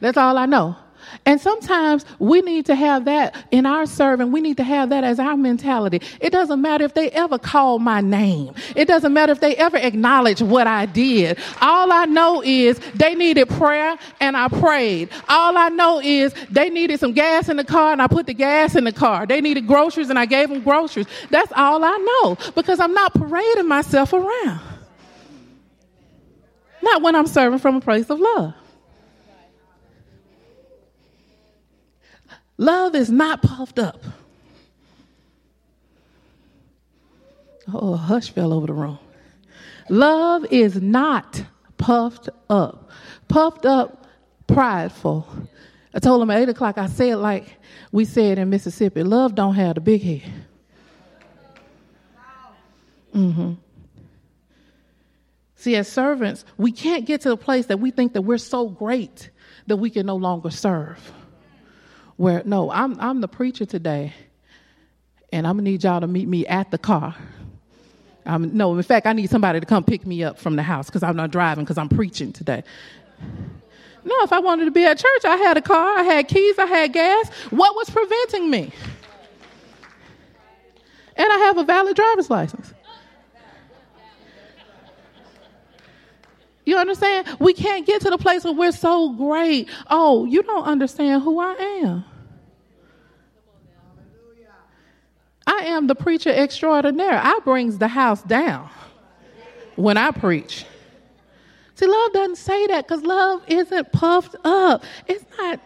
That's 0.00 0.16
all 0.16 0.38
I 0.38 0.46
know. 0.46 0.76
And 1.26 1.40
sometimes 1.40 2.04
we 2.18 2.40
need 2.40 2.66
to 2.66 2.74
have 2.74 3.04
that 3.06 3.46
in 3.50 3.66
our 3.66 3.86
serving. 3.86 4.32
We 4.32 4.40
need 4.40 4.56
to 4.56 4.64
have 4.64 4.90
that 4.90 5.04
as 5.04 5.18
our 5.18 5.36
mentality. 5.36 6.00
It 6.20 6.30
doesn't 6.30 6.60
matter 6.60 6.84
if 6.84 6.94
they 6.94 7.10
ever 7.10 7.38
call 7.38 7.78
my 7.78 8.00
name. 8.00 8.54
It 8.74 8.86
doesn't 8.86 9.12
matter 9.12 9.32
if 9.32 9.40
they 9.40 9.56
ever 9.56 9.76
acknowledge 9.76 10.42
what 10.42 10.66
I 10.66 10.86
did. 10.86 11.38
All 11.60 11.92
I 11.92 12.06
know 12.06 12.42
is 12.42 12.78
they 12.94 13.14
needed 13.14 13.48
prayer 13.48 13.96
and 14.20 14.36
I 14.36 14.48
prayed. 14.48 15.10
All 15.28 15.56
I 15.56 15.68
know 15.68 16.00
is 16.00 16.34
they 16.50 16.70
needed 16.70 17.00
some 17.00 17.12
gas 17.12 17.48
in 17.48 17.56
the 17.56 17.64
car 17.64 17.92
and 17.92 18.02
I 18.02 18.06
put 18.06 18.26
the 18.26 18.34
gas 18.34 18.74
in 18.76 18.84
the 18.84 18.92
car. 18.92 19.26
They 19.26 19.40
needed 19.40 19.66
groceries 19.66 20.10
and 20.10 20.18
I 20.18 20.26
gave 20.26 20.48
them 20.48 20.62
groceries. 20.62 21.06
That's 21.30 21.52
all 21.54 21.84
I 21.84 21.96
know 22.22 22.36
because 22.54 22.80
I'm 22.80 22.94
not 22.94 23.14
parading 23.14 23.68
myself 23.68 24.12
around. 24.12 24.60
Not 26.82 27.02
when 27.02 27.14
I'm 27.14 27.26
serving 27.26 27.60
from 27.60 27.76
a 27.76 27.80
place 27.80 28.10
of 28.10 28.18
love. 28.18 28.54
Love 32.58 32.94
is 32.94 33.10
not 33.10 33.42
puffed 33.42 33.78
up. 33.78 34.02
Oh, 37.72 37.94
a 37.94 37.96
hush 37.96 38.30
fell 38.30 38.52
over 38.52 38.66
the 38.66 38.72
room. 38.72 38.98
Love 39.88 40.44
is 40.50 40.80
not 40.80 41.44
puffed 41.78 42.28
up. 42.50 42.90
Puffed 43.28 43.66
up, 43.66 44.06
prideful. 44.46 45.26
I 45.94 45.98
told 45.98 46.22
him 46.22 46.30
at 46.30 46.42
8 46.42 46.48
o'clock, 46.50 46.78
I 46.78 46.86
said 46.86 47.16
like 47.16 47.56
we 47.90 48.04
said 48.04 48.38
in 48.38 48.50
Mississippi, 48.50 49.02
love 49.02 49.34
don't 49.34 49.54
have 49.54 49.74
the 49.74 49.80
big 49.80 50.02
head. 50.02 50.32
Mm-hmm. 53.14 53.52
See, 55.56 55.76
as 55.76 55.86
servants, 55.86 56.44
we 56.56 56.72
can't 56.72 57.04
get 57.04 57.20
to 57.22 57.28
the 57.28 57.36
place 57.36 57.66
that 57.66 57.78
we 57.78 57.90
think 57.90 58.14
that 58.14 58.22
we're 58.22 58.38
so 58.38 58.68
great 58.68 59.30
that 59.66 59.76
we 59.76 59.90
can 59.90 60.06
no 60.06 60.16
longer 60.16 60.50
serve 60.50 61.12
where 62.22 62.40
no, 62.44 62.70
I'm 62.70 63.00
I'm 63.00 63.20
the 63.20 63.26
preacher 63.26 63.66
today, 63.66 64.12
and 65.32 65.44
I'm 65.44 65.56
gonna 65.56 65.68
need 65.68 65.82
y'all 65.82 66.00
to 66.00 66.06
meet 66.06 66.28
me 66.28 66.46
at 66.46 66.70
the 66.70 66.78
car. 66.78 67.16
Um, 68.24 68.56
no, 68.56 68.76
in 68.76 68.82
fact, 68.84 69.08
I 69.08 69.12
need 69.12 69.28
somebody 69.28 69.58
to 69.58 69.66
come 69.66 69.82
pick 69.82 70.06
me 70.06 70.22
up 70.22 70.38
from 70.38 70.54
the 70.54 70.62
house 70.62 70.86
because 70.86 71.02
I'm 71.02 71.16
not 71.16 71.32
driving 71.32 71.64
because 71.64 71.78
I'm 71.78 71.88
preaching 71.88 72.32
today. 72.32 72.62
No, 74.04 74.14
if 74.22 74.32
I 74.32 74.38
wanted 74.38 74.66
to 74.66 74.70
be 74.70 74.84
at 74.84 74.98
church, 74.98 75.24
I 75.24 75.34
had 75.34 75.56
a 75.56 75.60
car, 75.60 75.98
I 75.98 76.04
had 76.04 76.28
keys, 76.28 76.60
I 76.60 76.66
had 76.66 76.92
gas. 76.92 77.28
What 77.50 77.74
was 77.74 77.90
preventing 77.90 78.48
me? 78.48 78.72
And 81.16 81.26
I 81.28 81.38
have 81.38 81.58
a 81.58 81.64
valid 81.64 81.96
driver's 81.96 82.30
license. 82.30 82.72
You 86.64 86.76
understand? 86.76 87.26
We 87.40 87.52
can't 87.52 87.84
get 87.84 88.02
to 88.02 88.10
the 88.10 88.18
place 88.18 88.44
where 88.44 88.52
we're 88.52 88.70
so 88.70 89.10
great. 89.10 89.68
Oh, 89.90 90.24
you 90.24 90.44
don't 90.44 90.64
understand 90.64 91.24
who 91.24 91.40
I 91.40 91.54
am. 91.84 92.04
I 95.62 95.66
am 95.66 95.86
the 95.86 95.94
preacher 95.94 96.28
extraordinaire. 96.28 97.20
I 97.22 97.38
brings 97.44 97.78
the 97.78 97.86
house 97.86 98.20
down 98.22 98.68
when 99.76 99.96
I 99.96 100.10
preach. 100.10 100.66
See, 101.76 101.86
love 101.86 102.12
doesn't 102.12 102.36
say 102.36 102.66
that 102.66 102.88
because 102.88 103.04
love 103.04 103.42
isn't 103.46 103.92
puffed 103.92 104.34
up. 104.44 104.82
It's 105.06 105.24
not. 105.38 105.60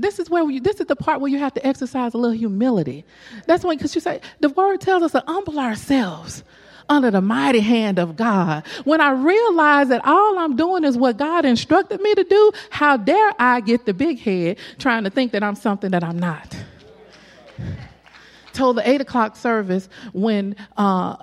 This 0.00 0.20
is 0.20 0.30
where 0.30 0.48
you, 0.48 0.60
this 0.60 0.78
is 0.78 0.86
the 0.86 0.94
part 0.94 1.20
where 1.20 1.30
you 1.32 1.38
have 1.38 1.52
to 1.54 1.66
exercise 1.66 2.14
a 2.14 2.16
little 2.16 2.36
humility. 2.36 3.04
That's 3.46 3.64
when 3.64 3.76
because 3.76 3.92
you 3.92 4.00
say 4.00 4.20
the 4.38 4.50
word 4.50 4.80
tells 4.80 5.02
us 5.02 5.12
to 5.12 5.24
humble 5.26 5.58
ourselves 5.58 6.44
under 6.88 7.10
the 7.10 7.20
mighty 7.20 7.60
hand 7.60 7.98
of 7.98 8.14
God. 8.14 8.64
When 8.84 9.00
I 9.00 9.10
realize 9.10 9.88
that 9.88 10.00
all 10.04 10.38
I'm 10.38 10.54
doing 10.54 10.84
is 10.84 10.96
what 10.96 11.16
God 11.16 11.44
instructed 11.44 12.00
me 12.00 12.14
to 12.14 12.22
do, 12.22 12.52
how 12.70 12.96
dare 12.96 13.32
I 13.36 13.60
get 13.62 13.84
the 13.84 13.94
big 13.94 14.20
head 14.20 14.58
trying 14.78 15.02
to 15.02 15.10
think 15.10 15.32
that 15.32 15.42
I'm 15.42 15.56
something 15.56 15.90
that 15.90 16.04
I'm 16.04 16.20
not? 16.20 16.56
Told 18.52 18.76
the 18.76 18.88
eight 18.88 19.00
o'clock 19.00 19.36
service 19.36 19.88
when 20.12 20.56
uh, 20.76 21.16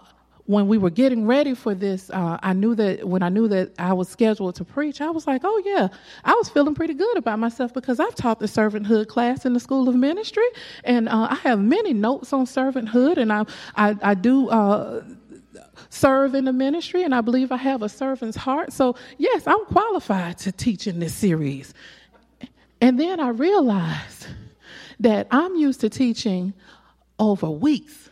when 0.48 0.70
we 0.70 0.78
were 0.78 0.90
getting 0.90 1.28
ready 1.28 1.54
for 1.54 1.76
this, 1.76 2.10
uh, 2.10 2.38
I 2.42 2.54
knew 2.54 2.74
that 2.76 3.06
when 3.06 3.22
I 3.22 3.28
knew 3.28 3.50
that 3.50 3.74
I 3.78 3.92
was 3.92 4.08
scheduled 4.08 4.56
to 4.56 4.64
preach, 4.64 5.02
I 5.02 5.10
was 5.10 5.28
like, 5.28 5.42
oh, 5.44 5.62
yeah, 5.66 5.90
I 6.24 6.34
was 6.34 6.48
feeling 6.48 6.74
pretty 6.74 6.94
good 6.94 7.18
about 7.18 7.38
myself 7.38 7.74
because 7.74 8.00
I've 8.00 8.16
taught 8.16 8.40
the 8.40 8.46
servanthood 8.46 9.08
class 9.08 9.46
in 9.46 9.54
the 9.54 9.60
School 9.60 9.90
of 9.90 9.96
Ministry, 9.96 10.48
and 10.86 11.10
uh, 11.10 11.28
I 11.32 11.36
have 11.36 11.60
many 11.60 11.94
notes 11.94 12.32
on 12.32 12.46
servanthood, 12.46 13.18
and 13.18 13.32
I, 13.32 13.46
I, 13.76 13.96
I 14.02 14.14
do. 14.16 14.50
Uh, 14.50 15.04
serve 15.90 16.36
in 16.36 16.46
the 16.46 16.54
ministry, 16.54 17.04
and 17.04 17.14
I 17.14 17.22
believe 17.22 17.52
I 17.52 17.58
have 17.58 17.82
a 17.82 17.90
servant's 17.90 18.36
heart. 18.36 18.74
So, 18.74 18.96
yes, 19.18 19.48
I'm 19.48 19.64
qualified 19.66 20.38
to 20.40 20.52
teach 20.52 20.88
in 20.88 21.00
this 21.00 21.14
series. 21.14 21.74
And 22.82 23.00
then 23.00 23.20
I 23.20 23.30
realized 23.30 24.28
that 25.00 25.28
I'm 25.32 25.56
used 25.56 25.82
to 25.82 25.90
teaching 25.90 26.54
over 27.20 27.50
weeks 27.50 28.10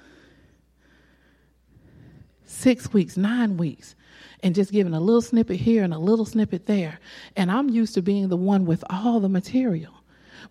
six 2.56 2.92
weeks, 2.94 3.18
nine 3.18 3.58
weeks, 3.58 3.96
and 4.42 4.56
just 4.56 4.72
giving 4.72 4.94
a 4.94 5.00
little 5.00 5.22
snippet 5.22 5.58
here 5.58 5.84
and 5.84 5.94
a 5.94 6.00
little 6.00 6.26
snippet 6.26 6.66
there. 6.66 7.00
And 7.36 7.52
I'm 7.52 7.70
used 7.70 7.94
to 7.96 8.02
being 8.02 8.30
the 8.30 8.38
one 8.38 8.66
with 8.66 8.84
all 8.90 9.20
the 9.20 9.30
material. 9.30 9.92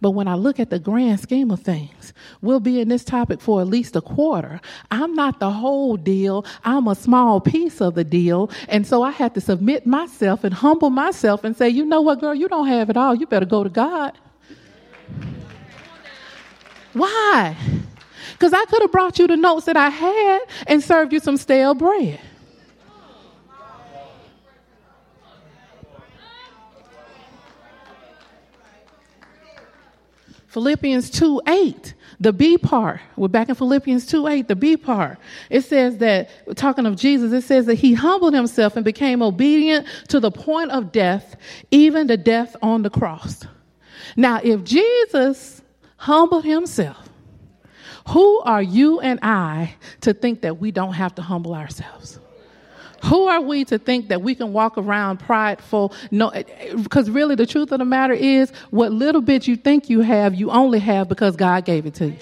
But 0.00 0.10
when 0.10 0.26
I 0.26 0.34
look 0.34 0.58
at 0.58 0.70
the 0.70 0.78
grand 0.78 1.20
scheme 1.20 1.50
of 1.50 1.60
things, 1.60 2.12
we'll 2.42 2.60
be 2.60 2.80
in 2.80 2.88
this 2.88 3.04
topic 3.04 3.40
for 3.40 3.60
at 3.60 3.68
least 3.68 3.94
a 3.94 4.00
quarter. 4.00 4.60
I'm 4.90 5.14
not 5.14 5.38
the 5.38 5.50
whole 5.50 5.96
deal. 5.96 6.44
I'm 6.64 6.88
a 6.88 6.94
small 6.94 7.40
piece 7.40 7.80
of 7.80 7.94
the 7.94 8.04
deal. 8.04 8.50
And 8.68 8.86
so 8.86 9.02
I 9.02 9.12
had 9.12 9.34
to 9.34 9.40
submit 9.40 9.86
myself 9.86 10.42
and 10.42 10.52
humble 10.52 10.90
myself 10.90 11.44
and 11.44 11.56
say, 11.56 11.68
you 11.68 11.84
know 11.84 12.00
what, 12.00 12.20
girl, 12.20 12.34
you 12.34 12.48
don't 12.48 12.66
have 12.66 12.90
it 12.90 12.96
all. 12.96 13.14
You 13.14 13.26
better 13.26 13.46
go 13.46 13.62
to 13.62 13.70
God. 13.70 14.18
Why? 16.92 17.56
Because 18.44 18.60
I 18.60 18.66
could 18.66 18.82
have 18.82 18.92
brought 18.92 19.18
you 19.18 19.26
the 19.26 19.38
notes 19.38 19.64
that 19.64 19.78
I 19.78 19.88
had 19.88 20.40
and 20.66 20.84
served 20.84 21.14
you 21.14 21.18
some 21.18 21.38
stale 21.38 21.72
bread. 21.72 22.20
Philippians 30.48 31.08
2 31.08 31.40
8, 31.48 31.94
the 32.20 32.34
B 32.34 32.58
part. 32.58 33.00
We're 33.16 33.28
back 33.28 33.48
in 33.48 33.54
Philippians 33.54 34.04
2 34.08 34.26
8, 34.26 34.48
the 34.48 34.56
B 34.56 34.76
part. 34.76 35.16
It 35.48 35.62
says 35.62 35.96
that, 35.98 36.28
talking 36.54 36.84
of 36.84 36.96
Jesus, 36.96 37.32
it 37.32 37.46
says 37.46 37.64
that 37.64 37.76
he 37.76 37.94
humbled 37.94 38.34
himself 38.34 38.76
and 38.76 38.84
became 38.84 39.22
obedient 39.22 39.86
to 40.08 40.20
the 40.20 40.30
point 40.30 40.70
of 40.70 40.92
death, 40.92 41.36
even 41.70 42.08
the 42.08 42.18
death 42.18 42.56
on 42.60 42.82
the 42.82 42.90
cross. 42.90 43.46
Now, 44.16 44.38
if 44.44 44.64
Jesus 44.64 45.62
humbled 45.96 46.44
himself, 46.44 47.03
who 48.08 48.40
are 48.40 48.62
you 48.62 49.00
and 49.00 49.18
I 49.22 49.74
to 50.02 50.12
think 50.12 50.42
that 50.42 50.58
we 50.58 50.70
don't 50.70 50.92
have 50.92 51.14
to 51.16 51.22
humble 51.22 51.54
ourselves? 51.54 52.20
Who 53.04 53.26
are 53.26 53.40
we 53.40 53.64
to 53.66 53.78
think 53.78 54.08
that 54.08 54.22
we 54.22 54.34
can 54.34 54.52
walk 54.52 54.78
around 54.78 55.18
prideful? 55.18 55.92
No, 56.10 56.28
eh, 56.30 56.44
eh, 56.48 56.74
because 56.74 57.10
really 57.10 57.34
the 57.34 57.46
truth 57.46 57.70
of 57.70 57.78
the 57.78 57.84
matter 57.84 58.14
is, 58.14 58.50
what 58.70 58.92
little 58.92 59.20
bit 59.20 59.46
you 59.46 59.56
think 59.56 59.90
you 59.90 60.00
have, 60.00 60.34
you 60.34 60.50
only 60.50 60.78
have 60.78 61.08
because 61.08 61.36
God 61.36 61.66
gave 61.66 61.84
it 61.84 61.94
to 61.94 62.06
you. 62.06 62.16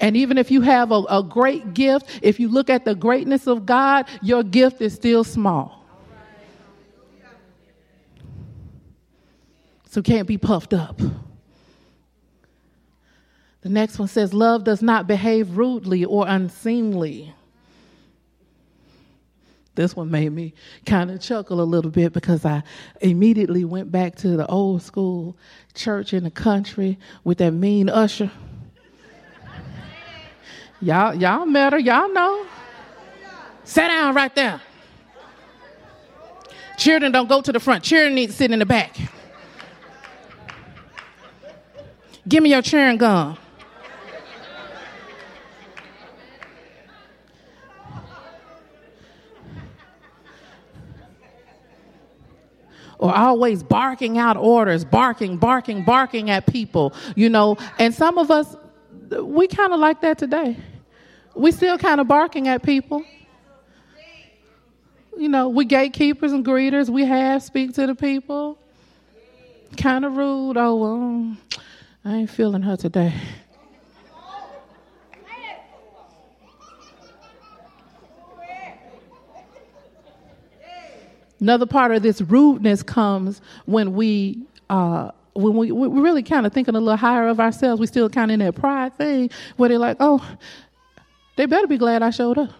And 0.00 0.16
even 0.16 0.38
if 0.38 0.50
you 0.50 0.60
have 0.60 0.92
a, 0.92 1.02
a, 1.08 1.22
great 1.22 1.74
gift, 1.74 2.20
if 2.22 2.38
you 2.38 2.48
look 2.48 2.70
at 2.70 2.84
the 2.84 2.94
greatness 2.94 3.46
of 3.46 3.66
God, 3.66 4.06
your 4.22 4.44
gift 4.44 4.80
is 4.80 4.94
still 4.94 5.24
small. 5.24 5.77
So 9.98 10.02
can't 10.02 10.28
be 10.28 10.38
puffed 10.38 10.74
up. 10.74 11.00
The 13.62 13.68
next 13.68 13.98
one 13.98 14.06
says, 14.06 14.32
Love 14.32 14.62
does 14.62 14.80
not 14.80 15.08
behave 15.08 15.56
rudely 15.56 16.04
or 16.04 16.24
unseemly. 16.28 17.34
This 19.74 19.96
one 19.96 20.08
made 20.08 20.30
me 20.30 20.54
kind 20.86 21.10
of 21.10 21.20
chuckle 21.20 21.60
a 21.60 21.64
little 21.64 21.90
bit 21.90 22.12
because 22.12 22.44
I 22.44 22.62
immediately 23.00 23.64
went 23.64 23.90
back 23.90 24.14
to 24.18 24.36
the 24.36 24.46
old 24.46 24.82
school 24.82 25.36
church 25.74 26.12
in 26.12 26.22
the 26.22 26.30
country 26.30 26.96
with 27.24 27.38
that 27.38 27.50
mean 27.50 27.88
usher. 27.88 28.30
Y'all, 30.80 31.12
y'all 31.12 31.44
met 31.44 31.72
her. 31.72 31.78
Y'all 31.80 32.12
know. 32.12 32.46
Sit 33.64 33.88
down 33.88 34.14
right 34.14 34.32
there. 34.36 34.60
Children 36.76 37.10
don't 37.10 37.28
go 37.28 37.40
to 37.40 37.50
the 37.50 37.58
front. 37.58 37.82
Children 37.82 38.14
need 38.14 38.28
to 38.28 38.32
sit 38.32 38.52
in 38.52 38.60
the 38.60 38.66
back. 38.66 38.96
Give 42.28 42.42
me 42.42 42.50
your 42.50 42.62
chewing 42.62 42.98
gum. 42.98 43.38
or 52.98 53.14
always 53.14 53.62
barking 53.62 54.18
out 54.18 54.36
orders, 54.36 54.84
barking, 54.84 55.36
barking, 55.36 55.84
barking 55.84 56.30
at 56.30 56.46
people, 56.46 56.92
you 57.14 57.28
know. 57.28 57.56
And 57.78 57.94
some 57.94 58.18
of 58.18 58.30
us, 58.30 58.56
we 59.10 59.46
kind 59.46 59.72
of 59.72 59.78
like 59.78 60.00
that 60.00 60.18
today. 60.18 60.56
We 61.34 61.52
still 61.52 61.78
kind 61.78 62.00
of 62.00 62.08
barking 62.08 62.48
at 62.48 62.62
people. 62.62 63.04
You 65.16 65.28
know, 65.28 65.48
we 65.48 65.64
gatekeepers 65.64 66.32
and 66.32 66.44
greeters. 66.44 66.88
We 66.88 67.04
have 67.04 67.42
speak 67.42 67.74
to 67.74 67.86
the 67.86 67.94
people. 67.94 68.58
Kind 69.76 70.04
of 70.04 70.16
rude. 70.16 70.56
Oh, 70.56 70.76
well, 70.76 71.36
I 72.04 72.16
ain't 72.16 72.30
feeling 72.30 72.62
her 72.62 72.76
today. 72.76 73.12
Another 81.40 81.66
part 81.66 81.92
of 81.92 82.02
this 82.02 82.20
rudeness 82.20 82.82
comes 82.82 83.40
when 83.66 83.92
we 83.94 84.42
uh, 84.70 85.12
when 85.34 85.54
we 85.56 85.70
we're 85.70 86.02
really 86.02 86.22
kind 86.22 86.46
of 86.46 86.52
thinking 86.52 86.74
a 86.74 86.80
little 86.80 86.96
higher 86.96 87.28
of 87.28 87.38
ourselves. 87.38 87.80
We 87.80 87.86
still 87.86 88.08
kind 88.08 88.30
of 88.30 88.34
in 88.34 88.40
that 88.40 88.56
pride 88.56 88.96
thing 88.96 89.30
where 89.56 89.68
they're 89.68 89.78
like, 89.78 89.98
"Oh, 90.00 90.26
they 91.36 91.46
better 91.46 91.68
be 91.68 91.78
glad 91.78 92.02
I 92.02 92.10
showed 92.10 92.38
up." 92.38 92.50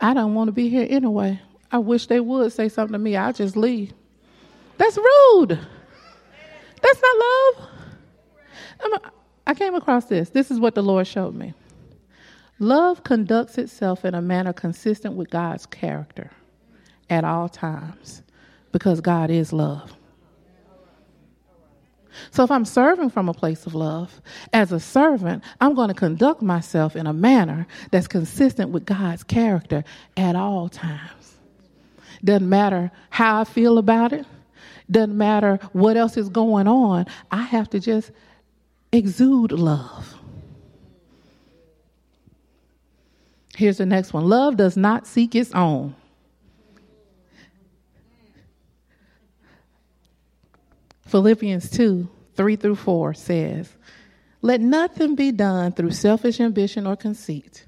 I 0.00 0.14
don't 0.14 0.34
want 0.34 0.48
to 0.48 0.52
be 0.52 0.68
here 0.68 0.86
anyway. 0.88 1.40
I 1.74 1.78
wish 1.78 2.06
they 2.06 2.20
would 2.20 2.52
say 2.52 2.68
something 2.68 2.92
to 2.92 3.00
me. 3.00 3.16
I'll 3.16 3.32
just 3.32 3.56
leave. 3.56 3.92
That's 4.78 4.96
rude. 4.96 5.58
That's 6.80 7.02
not 7.02 7.68
love. 8.92 9.10
I 9.44 9.54
came 9.54 9.74
across 9.74 10.04
this. 10.04 10.30
This 10.30 10.52
is 10.52 10.60
what 10.60 10.76
the 10.76 10.84
Lord 10.84 11.04
showed 11.08 11.34
me. 11.34 11.52
Love 12.60 13.02
conducts 13.02 13.58
itself 13.58 14.04
in 14.04 14.14
a 14.14 14.22
manner 14.22 14.52
consistent 14.52 15.16
with 15.16 15.30
God's 15.30 15.66
character 15.66 16.30
at 17.10 17.24
all 17.24 17.48
times 17.48 18.22
because 18.70 19.00
God 19.00 19.28
is 19.28 19.52
love. 19.52 19.96
So 22.30 22.44
if 22.44 22.52
I'm 22.52 22.64
serving 22.64 23.10
from 23.10 23.28
a 23.28 23.34
place 23.34 23.66
of 23.66 23.74
love, 23.74 24.20
as 24.52 24.70
a 24.70 24.78
servant, 24.78 25.42
I'm 25.60 25.74
going 25.74 25.88
to 25.88 25.94
conduct 25.94 26.40
myself 26.40 26.94
in 26.94 27.08
a 27.08 27.12
manner 27.12 27.66
that's 27.90 28.06
consistent 28.06 28.70
with 28.70 28.84
God's 28.86 29.24
character 29.24 29.82
at 30.16 30.36
all 30.36 30.68
times. 30.68 31.23
Doesn't 32.24 32.48
matter 32.48 32.90
how 33.10 33.42
I 33.42 33.44
feel 33.44 33.76
about 33.76 34.12
it, 34.14 34.24
doesn't 34.90 35.16
matter 35.16 35.58
what 35.72 35.96
else 35.96 36.16
is 36.16 36.28
going 36.30 36.66
on, 36.66 37.06
I 37.30 37.42
have 37.42 37.68
to 37.70 37.80
just 37.80 38.10
exude 38.92 39.52
love. 39.52 40.14
Here's 43.56 43.78
the 43.78 43.86
next 43.86 44.12
one 44.12 44.24
love 44.24 44.56
does 44.56 44.76
not 44.76 45.06
seek 45.06 45.34
its 45.34 45.52
own. 45.52 45.94
Philippians 51.06 51.70
2 51.70 52.08
3 52.34 52.56
through 52.56 52.74
4 52.74 53.14
says, 53.14 53.70
Let 54.42 54.60
nothing 54.60 55.14
be 55.14 55.30
done 55.30 55.72
through 55.72 55.92
selfish 55.92 56.40
ambition 56.40 56.86
or 56.86 56.96
conceit, 56.96 57.66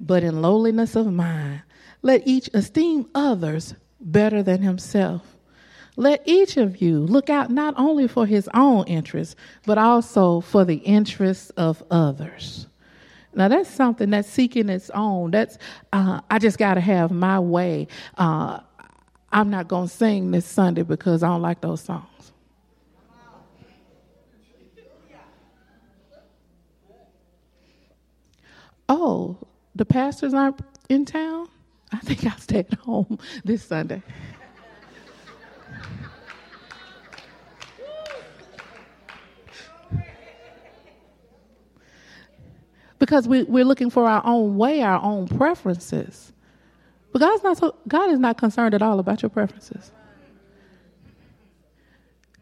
but 0.00 0.24
in 0.24 0.42
lowliness 0.42 0.96
of 0.96 1.12
mind. 1.12 1.62
Let 2.02 2.26
each 2.26 2.48
esteem 2.54 3.06
others 3.14 3.74
better 4.00 4.42
than 4.42 4.62
himself. 4.62 5.22
Let 5.96 6.22
each 6.26 6.56
of 6.56 6.80
you 6.80 7.00
look 7.00 7.28
out 7.28 7.50
not 7.50 7.74
only 7.76 8.06
for 8.06 8.24
his 8.24 8.48
own 8.54 8.86
interests, 8.86 9.34
but 9.66 9.78
also 9.78 10.40
for 10.40 10.64
the 10.64 10.76
interests 10.76 11.50
of 11.50 11.82
others. 11.90 12.68
Now 13.34 13.48
that's 13.48 13.68
something 13.68 14.10
that's 14.10 14.28
seeking 14.28 14.68
its 14.68 14.90
own. 14.90 15.32
That's 15.32 15.58
uh, 15.92 16.20
I 16.30 16.38
just 16.38 16.56
got 16.56 16.74
to 16.74 16.80
have 16.80 17.10
my 17.10 17.40
way. 17.40 17.88
Uh, 18.16 18.60
I'm 19.30 19.50
not 19.50 19.68
gonna 19.68 19.88
sing 19.88 20.30
this 20.30 20.46
Sunday 20.46 20.82
because 20.82 21.22
I 21.22 21.28
don't 21.28 21.42
like 21.42 21.60
those 21.60 21.80
songs. 21.80 22.32
Oh, 28.88 29.36
the 29.74 29.84
pastors 29.84 30.32
aren't 30.32 30.60
in 30.88 31.04
town. 31.04 31.48
I 31.92 31.98
think 31.98 32.26
I'll 32.26 32.38
stay 32.38 32.60
at 32.60 32.74
home 32.74 33.18
this 33.44 33.62
Sunday. 33.62 34.02
because 42.98 43.28
we, 43.28 43.44
we're 43.44 43.64
looking 43.64 43.90
for 43.90 44.08
our 44.08 44.22
own 44.24 44.56
way, 44.56 44.82
our 44.82 45.02
own 45.02 45.28
preferences. 45.28 46.32
But 47.12 47.20
God's 47.20 47.42
not 47.42 47.56
so, 47.56 47.74
God 47.86 48.10
is 48.10 48.18
not 48.18 48.36
concerned 48.36 48.74
at 48.74 48.82
all 48.82 48.98
about 48.98 49.22
your 49.22 49.30
preferences. 49.30 49.92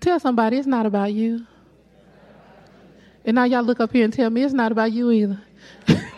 Tell 0.00 0.18
somebody 0.18 0.56
it's 0.56 0.66
not 0.66 0.86
about 0.86 1.12
you. 1.12 1.46
And 3.24 3.34
now 3.34 3.44
y'all 3.44 3.62
look 3.62 3.80
up 3.80 3.92
here 3.92 4.04
and 4.04 4.12
tell 4.12 4.30
me 4.30 4.42
it's 4.42 4.54
not 4.54 4.72
about 4.72 4.92
you 4.92 5.10
either. 5.10 5.40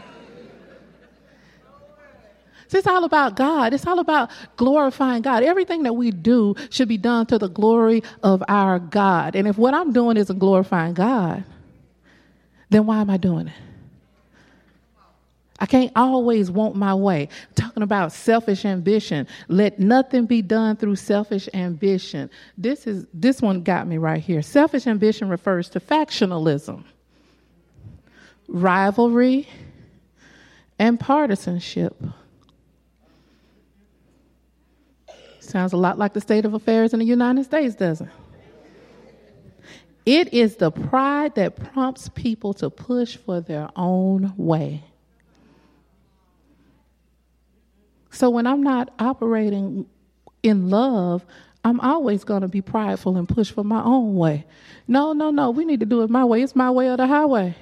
it's 2.76 2.86
all 2.86 3.04
about 3.04 3.36
God. 3.36 3.72
It's 3.72 3.86
all 3.86 3.98
about 3.98 4.30
glorifying 4.56 5.22
God. 5.22 5.42
Everything 5.42 5.84
that 5.84 5.94
we 5.94 6.10
do 6.10 6.54
should 6.68 6.88
be 6.88 6.98
done 6.98 7.24
to 7.26 7.38
the 7.38 7.48
glory 7.48 8.02
of 8.22 8.42
our 8.48 8.78
God. 8.78 9.34
And 9.34 9.48
if 9.48 9.56
what 9.56 9.72
I'm 9.72 9.92
doing 9.92 10.18
isn't 10.18 10.38
glorifying 10.38 10.92
God, 10.92 11.44
then 12.68 12.84
why 12.84 13.00
am 13.00 13.08
I 13.08 13.16
doing 13.16 13.48
it? 13.48 13.54
I 15.60 15.66
can't 15.66 15.90
always 15.96 16.50
want 16.50 16.76
my 16.76 16.94
way. 16.94 17.28
talking 17.56 17.82
about 17.82 18.12
selfish 18.12 18.64
ambition. 18.64 19.26
Let 19.48 19.80
nothing 19.80 20.26
be 20.26 20.40
done 20.40 20.76
through 20.76 20.96
selfish 20.96 21.48
ambition. 21.52 22.30
This 22.56 22.86
is 22.86 23.06
this 23.12 23.42
one 23.42 23.62
got 23.62 23.88
me 23.88 23.98
right 23.98 24.22
here. 24.22 24.42
Selfish 24.42 24.86
ambition 24.86 25.28
refers 25.28 25.68
to 25.70 25.80
factionalism, 25.80 26.84
rivalry, 28.46 29.48
and 30.78 31.00
partisanship. 31.00 32.00
Sounds 35.48 35.72
a 35.72 35.78
lot 35.78 35.98
like 35.98 36.12
the 36.12 36.20
state 36.20 36.44
of 36.44 36.52
affairs 36.52 36.92
in 36.92 36.98
the 36.98 37.06
United 37.06 37.42
States, 37.44 37.74
doesn't 37.74 38.06
it? 38.06 38.12
It 40.04 40.34
is 40.34 40.56
the 40.56 40.70
pride 40.70 41.34
that 41.36 41.56
prompts 41.72 42.08
people 42.10 42.52
to 42.54 42.68
push 42.68 43.16
for 43.16 43.40
their 43.40 43.68
own 43.74 44.34
way. 44.36 44.84
So 48.10 48.28
when 48.28 48.46
I'm 48.46 48.62
not 48.62 48.92
operating 48.98 49.86
in 50.42 50.68
love, 50.70 51.24
I'm 51.64 51.80
always 51.80 52.24
going 52.24 52.42
to 52.42 52.48
be 52.48 52.60
prideful 52.60 53.16
and 53.16 53.28
push 53.28 53.50
for 53.50 53.64
my 53.64 53.82
own 53.82 54.16
way. 54.16 54.44
No, 54.86 55.12
no, 55.12 55.30
no. 55.30 55.50
We 55.50 55.64
need 55.64 55.80
to 55.80 55.86
do 55.86 56.02
it 56.02 56.10
my 56.10 56.24
way. 56.24 56.42
It's 56.42 56.56
my 56.56 56.70
way 56.70 56.88
or 56.88 56.96
the 56.96 57.06
highway. 57.06 57.54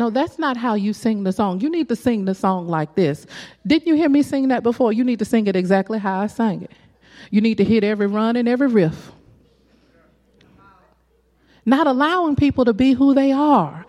No, 0.00 0.08
that's 0.08 0.38
not 0.38 0.56
how 0.56 0.72
you 0.72 0.94
sing 0.94 1.24
the 1.24 1.30
song. 1.30 1.60
You 1.60 1.68
need 1.68 1.90
to 1.90 1.94
sing 1.94 2.24
the 2.24 2.34
song 2.34 2.66
like 2.66 2.94
this. 2.94 3.26
Didn't 3.66 3.86
you 3.86 3.96
hear 3.96 4.08
me 4.08 4.22
sing 4.22 4.48
that 4.48 4.62
before? 4.62 4.94
You 4.94 5.04
need 5.04 5.18
to 5.18 5.26
sing 5.26 5.46
it 5.46 5.54
exactly 5.54 5.98
how 5.98 6.20
I 6.20 6.26
sang 6.26 6.62
it. 6.62 6.70
You 7.30 7.42
need 7.42 7.58
to 7.58 7.64
hit 7.64 7.84
every 7.84 8.06
run 8.06 8.36
and 8.36 8.48
every 8.48 8.68
riff. 8.68 9.12
Not 11.66 11.86
allowing 11.86 12.34
people 12.34 12.64
to 12.64 12.72
be 12.72 12.94
who 12.94 13.12
they 13.12 13.30
are 13.30 13.84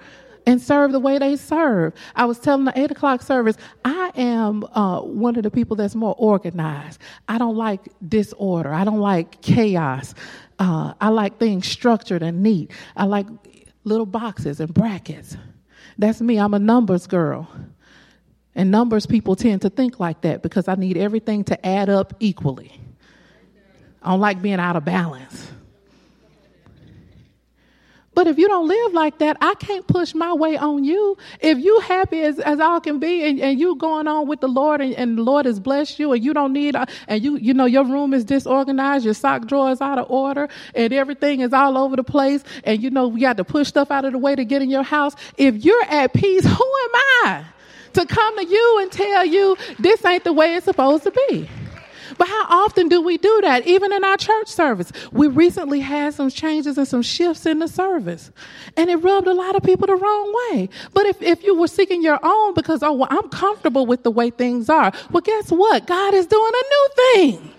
and 0.45 0.61
serve 0.61 0.91
the 0.91 0.99
way 0.99 1.17
they 1.17 1.37
serve. 1.37 1.93
I 2.13 2.25
was 2.25 2.39
telling 2.39 2.65
the 2.65 2.77
eight 2.77 2.91
o'clock 2.91 3.21
service, 3.21 3.55
I 3.85 4.11
am 4.15 4.65
uh, 4.75 4.99
one 4.99 5.37
of 5.37 5.43
the 5.43 5.49
people 5.49 5.77
that's 5.77 5.95
more 5.95 6.15
organized. 6.17 6.99
I 7.29 7.37
don't 7.37 7.55
like 7.55 7.87
disorder. 8.05 8.73
I 8.73 8.83
don't 8.83 8.99
like 8.99 9.41
chaos. 9.41 10.13
Uh, 10.59 10.93
I 10.99 11.07
like 11.07 11.37
things 11.37 11.67
structured 11.67 12.21
and 12.21 12.43
neat. 12.43 12.71
I 12.97 13.05
like 13.05 13.27
little 13.85 14.05
boxes 14.05 14.59
and 14.59 14.73
brackets. 14.73 15.37
That's 16.01 16.19
me. 16.19 16.39
I'm 16.39 16.55
a 16.55 16.59
numbers 16.59 17.05
girl. 17.05 17.47
And 18.55 18.71
numbers 18.71 19.05
people 19.05 19.35
tend 19.35 19.61
to 19.61 19.69
think 19.69 19.99
like 19.99 20.21
that 20.21 20.41
because 20.41 20.67
I 20.67 20.73
need 20.73 20.97
everything 20.97 21.43
to 21.43 21.65
add 21.65 21.89
up 21.89 22.15
equally. 22.19 22.81
I 24.01 24.09
don't 24.09 24.19
like 24.19 24.41
being 24.41 24.59
out 24.59 24.75
of 24.75 24.83
balance. 24.83 25.51
But 28.13 28.27
if 28.27 28.37
you 28.37 28.47
don't 28.49 28.67
live 28.67 28.93
like 28.93 29.19
that, 29.19 29.37
I 29.39 29.53
can't 29.55 29.87
push 29.87 30.13
my 30.13 30.33
way 30.33 30.57
on 30.57 30.83
you. 30.83 31.17
If 31.39 31.59
you 31.59 31.79
happy 31.79 32.21
as, 32.21 32.39
as 32.39 32.59
all 32.59 32.81
can 32.81 32.99
be 32.99 33.23
and, 33.23 33.39
and 33.39 33.57
you 33.57 33.75
going 33.77 34.05
on 34.07 34.27
with 34.27 34.41
the 34.41 34.49
Lord 34.49 34.81
and, 34.81 34.93
and 34.95 35.17
the 35.17 35.21
Lord 35.21 35.45
has 35.45 35.61
blessed 35.61 35.97
you 35.97 36.11
and 36.11 36.23
you 36.23 36.33
don't 36.33 36.51
need, 36.51 36.75
uh, 36.75 36.85
and 37.07 37.23
you, 37.23 37.37
you 37.37 37.53
know, 37.53 37.65
your 37.65 37.85
room 37.85 38.13
is 38.13 38.25
disorganized, 38.25 39.05
your 39.05 39.13
sock 39.13 39.47
drawer 39.47 39.71
is 39.71 39.79
out 39.79 39.97
of 39.97 40.11
order 40.11 40.49
and 40.75 40.91
everything 40.91 41.39
is 41.39 41.53
all 41.53 41.77
over 41.77 41.95
the 41.95 42.03
place 42.03 42.43
and 42.65 42.83
you 42.83 42.89
know, 42.89 43.07
we 43.07 43.21
got 43.21 43.37
to 43.37 43.45
push 43.45 43.69
stuff 43.69 43.91
out 43.91 44.03
of 44.03 44.11
the 44.11 44.17
way 44.17 44.35
to 44.35 44.43
get 44.43 44.61
in 44.61 44.69
your 44.69 44.83
house. 44.83 45.15
If 45.37 45.63
you're 45.63 45.83
at 45.85 46.13
peace, 46.13 46.43
who 46.45 46.51
am 46.51 46.91
I 47.23 47.45
to 47.93 48.05
come 48.05 48.37
to 48.37 48.45
you 48.45 48.79
and 48.81 48.91
tell 48.91 49.25
you 49.25 49.55
this 49.79 50.03
ain't 50.03 50.25
the 50.25 50.33
way 50.33 50.55
it's 50.55 50.65
supposed 50.65 51.03
to 51.03 51.11
be? 51.11 51.47
But 52.17 52.27
how 52.27 52.45
often 52.65 52.89
do 52.89 53.01
we 53.01 53.17
do 53.17 53.41
that, 53.41 53.65
even 53.67 53.91
in 53.91 54.03
our 54.03 54.17
church 54.17 54.47
service? 54.47 54.91
We 55.11 55.27
recently 55.27 55.79
had 55.79 56.13
some 56.13 56.29
changes 56.29 56.77
and 56.77 56.87
some 56.87 57.01
shifts 57.01 57.45
in 57.45 57.59
the 57.59 57.67
service, 57.67 58.31
and 58.77 58.89
it 58.89 58.97
rubbed 58.97 59.27
a 59.27 59.33
lot 59.33 59.55
of 59.55 59.63
people 59.63 59.87
the 59.87 59.95
wrong 59.95 60.33
way. 60.49 60.69
But 60.93 61.05
if, 61.05 61.21
if 61.21 61.43
you 61.43 61.55
were 61.55 61.67
seeking 61.67 62.01
your 62.03 62.19
own 62.23 62.53
because, 62.53 62.83
oh, 62.83 62.93
well, 62.93 63.07
I'm 63.11 63.29
comfortable 63.29 63.85
with 63.85 64.03
the 64.03 64.11
way 64.11 64.29
things 64.29 64.69
are, 64.69 64.91
well, 65.11 65.21
guess 65.21 65.51
what? 65.51 65.87
God 65.87 66.13
is 66.13 66.25
doing 66.27 66.51
a 66.53 66.63
new 66.69 66.89
thing. 66.95 67.53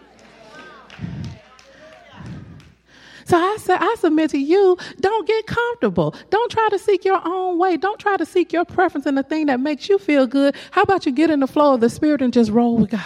So 3.25 3.38
I 3.38 3.57
say, 3.57 3.75
I 3.75 3.97
submit 3.99 4.31
to 4.33 4.38
you, 4.38 4.77
don't 5.01 5.27
get 5.27 5.47
comfortable. 5.47 6.15
Don't 6.29 6.51
try 6.51 6.69
to 6.71 6.79
seek 6.79 7.05
your 7.05 7.21
own 7.25 7.59
way. 7.59 7.79
Don't 7.79 7.99
try 7.99 8.19
to 8.19 8.27
seek 8.27 8.53
your 8.53 8.67
preference 8.67 9.07
in 9.07 9.15
the 9.15 9.23
thing 9.23 9.47
that 9.47 9.59
makes 9.59 9.88
you 9.88 9.99
feel 9.99 10.27
good. 10.27 10.55
How 10.71 10.83
about 10.83 11.07
you 11.07 11.12
get 11.12 11.31
in 11.31 11.41
the 11.41 11.47
flow 11.47 11.75
of 11.75 11.81
the 11.81 11.88
Spirit 11.88 12.21
and 12.21 12.33
just 12.33 12.51
roll 12.51 12.77
with 12.77 12.91
God? 12.91 13.01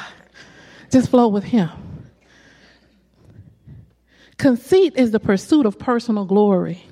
Just 0.90 1.10
flow 1.10 1.28
with 1.28 1.44
Him. 1.44 1.70
Conceit 4.38 4.94
is 4.96 5.10
the 5.10 5.20
pursuit 5.20 5.66
of 5.66 5.78
personal 5.78 6.24
glory. 6.24 6.82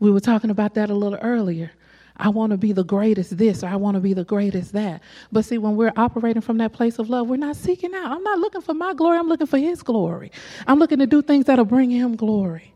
We 0.00 0.10
were 0.10 0.20
talking 0.20 0.50
about 0.50 0.74
that 0.74 0.90
a 0.90 0.94
little 0.94 1.18
earlier. 1.22 1.70
I 2.16 2.28
want 2.28 2.50
to 2.50 2.56
be 2.56 2.72
the 2.72 2.84
greatest 2.84 3.36
this 3.36 3.62
or 3.62 3.68
I 3.68 3.76
want 3.76 3.96
to 3.96 4.00
be 4.00 4.14
the 4.14 4.24
greatest 4.24 4.72
that. 4.72 5.02
But 5.30 5.44
see, 5.44 5.58
when 5.58 5.76
we're 5.76 5.92
operating 5.96 6.42
from 6.42 6.58
that 6.58 6.72
place 6.72 6.98
of 6.98 7.08
love, 7.08 7.28
we're 7.28 7.36
not 7.36 7.56
seeking 7.56 7.94
out. 7.94 8.10
I'm 8.12 8.22
not 8.22 8.38
looking 8.38 8.60
for 8.60 8.74
my 8.74 8.94
glory, 8.94 9.18
I'm 9.18 9.28
looking 9.28 9.46
for 9.46 9.58
His 9.58 9.82
glory. 9.82 10.30
I'm 10.66 10.78
looking 10.78 10.98
to 10.98 11.06
do 11.06 11.22
things 11.22 11.46
that'll 11.46 11.64
bring 11.64 11.90
Him 11.90 12.16
glory. 12.16 12.71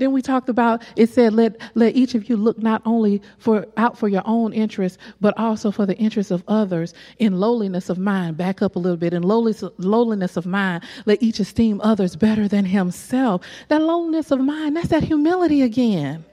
Then 0.00 0.12
we 0.12 0.22
talked 0.22 0.48
about 0.48 0.82
it 0.96 1.10
said 1.10 1.34
let 1.34 1.60
let 1.74 1.94
each 1.94 2.14
of 2.14 2.28
you 2.28 2.36
look 2.36 2.58
not 2.58 2.80
only 2.86 3.20
for 3.38 3.66
out 3.76 3.98
for 3.98 4.08
your 4.08 4.22
own 4.24 4.54
interests, 4.54 4.96
but 5.20 5.38
also 5.38 5.70
for 5.70 5.84
the 5.84 5.96
interests 5.98 6.32
of 6.32 6.42
others 6.48 6.94
in 7.18 7.38
lowliness 7.38 7.90
of 7.90 7.98
mind. 7.98 8.38
Back 8.38 8.62
up 8.62 8.76
a 8.76 8.78
little 8.78 8.96
bit 8.96 9.12
in 9.12 9.22
lowliness, 9.22 9.62
lowliness 9.76 10.38
of 10.38 10.46
mind. 10.46 10.84
Let 11.04 11.22
each 11.22 11.38
esteem 11.38 11.82
others 11.82 12.16
better 12.16 12.48
than 12.48 12.64
himself. 12.64 13.42
That 13.68 13.82
lowliness 13.82 14.30
of 14.30 14.40
mind, 14.40 14.74
that's 14.76 14.88
that 14.88 15.04
humility 15.04 15.60
again. 15.60 16.24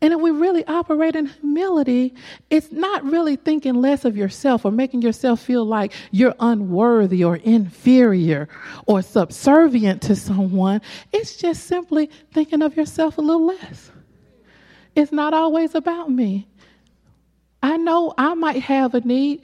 And 0.00 0.12
if 0.12 0.20
we 0.20 0.30
really 0.30 0.64
operate 0.66 1.16
in 1.16 1.26
humility, 1.26 2.14
it's 2.50 2.70
not 2.70 3.04
really 3.04 3.36
thinking 3.36 3.74
less 3.74 4.04
of 4.04 4.16
yourself 4.16 4.64
or 4.64 4.70
making 4.70 5.02
yourself 5.02 5.40
feel 5.40 5.64
like 5.64 5.92
you're 6.12 6.34
unworthy 6.38 7.24
or 7.24 7.36
inferior 7.36 8.48
or 8.86 9.02
subservient 9.02 10.02
to 10.02 10.14
someone. 10.14 10.82
It's 11.12 11.36
just 11.36 11.64
simply 11.64 12.10
thinking 12.32 12.62
of 12.62 12.76
yourself 12.76 13.18
a 13.18 13.20
little 13.20 13.46
less. 13.46 13.90
It's 14.94 15.10
not 15.12 15.34
always 15.34 15.74
about 15.74 16.10
me. 16.10 16.46
I 17.62 17.76
know 17.76 18.14
I 18.16 18.34
might 18.34 18.62
have 18.62 18.94
a 18.94 19.00
need. 19.00 19.42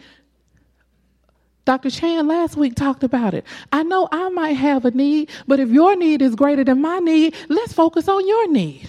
Dr. 1.65 1.91
Chan 1.91 2.29
last 2.29 2.57
week 2.57 2.75
talked 2.77 3.03
about 3.03 3.35
it. 3.35 3.45
I 3.73 3.83
know 3.83 4.09
I 4.13 4.29
might 4.29 4.53
have 4.53 4.85
a 4.85 4.91
need, 4.91 5.31
but 5.49 5.59
if 5.59 5.71
your 5.71 5.97
need 5.97 6.23
is 6.23 6.35
greater 6.35 6.63
than 6.63 6.81
my 6.81 6.99
need, 6.99 7.35
let's 7.49 7.73
focus 7.73 8.09
on 8.09 8.27
your 8.29 8.51
need. 8.53 8.89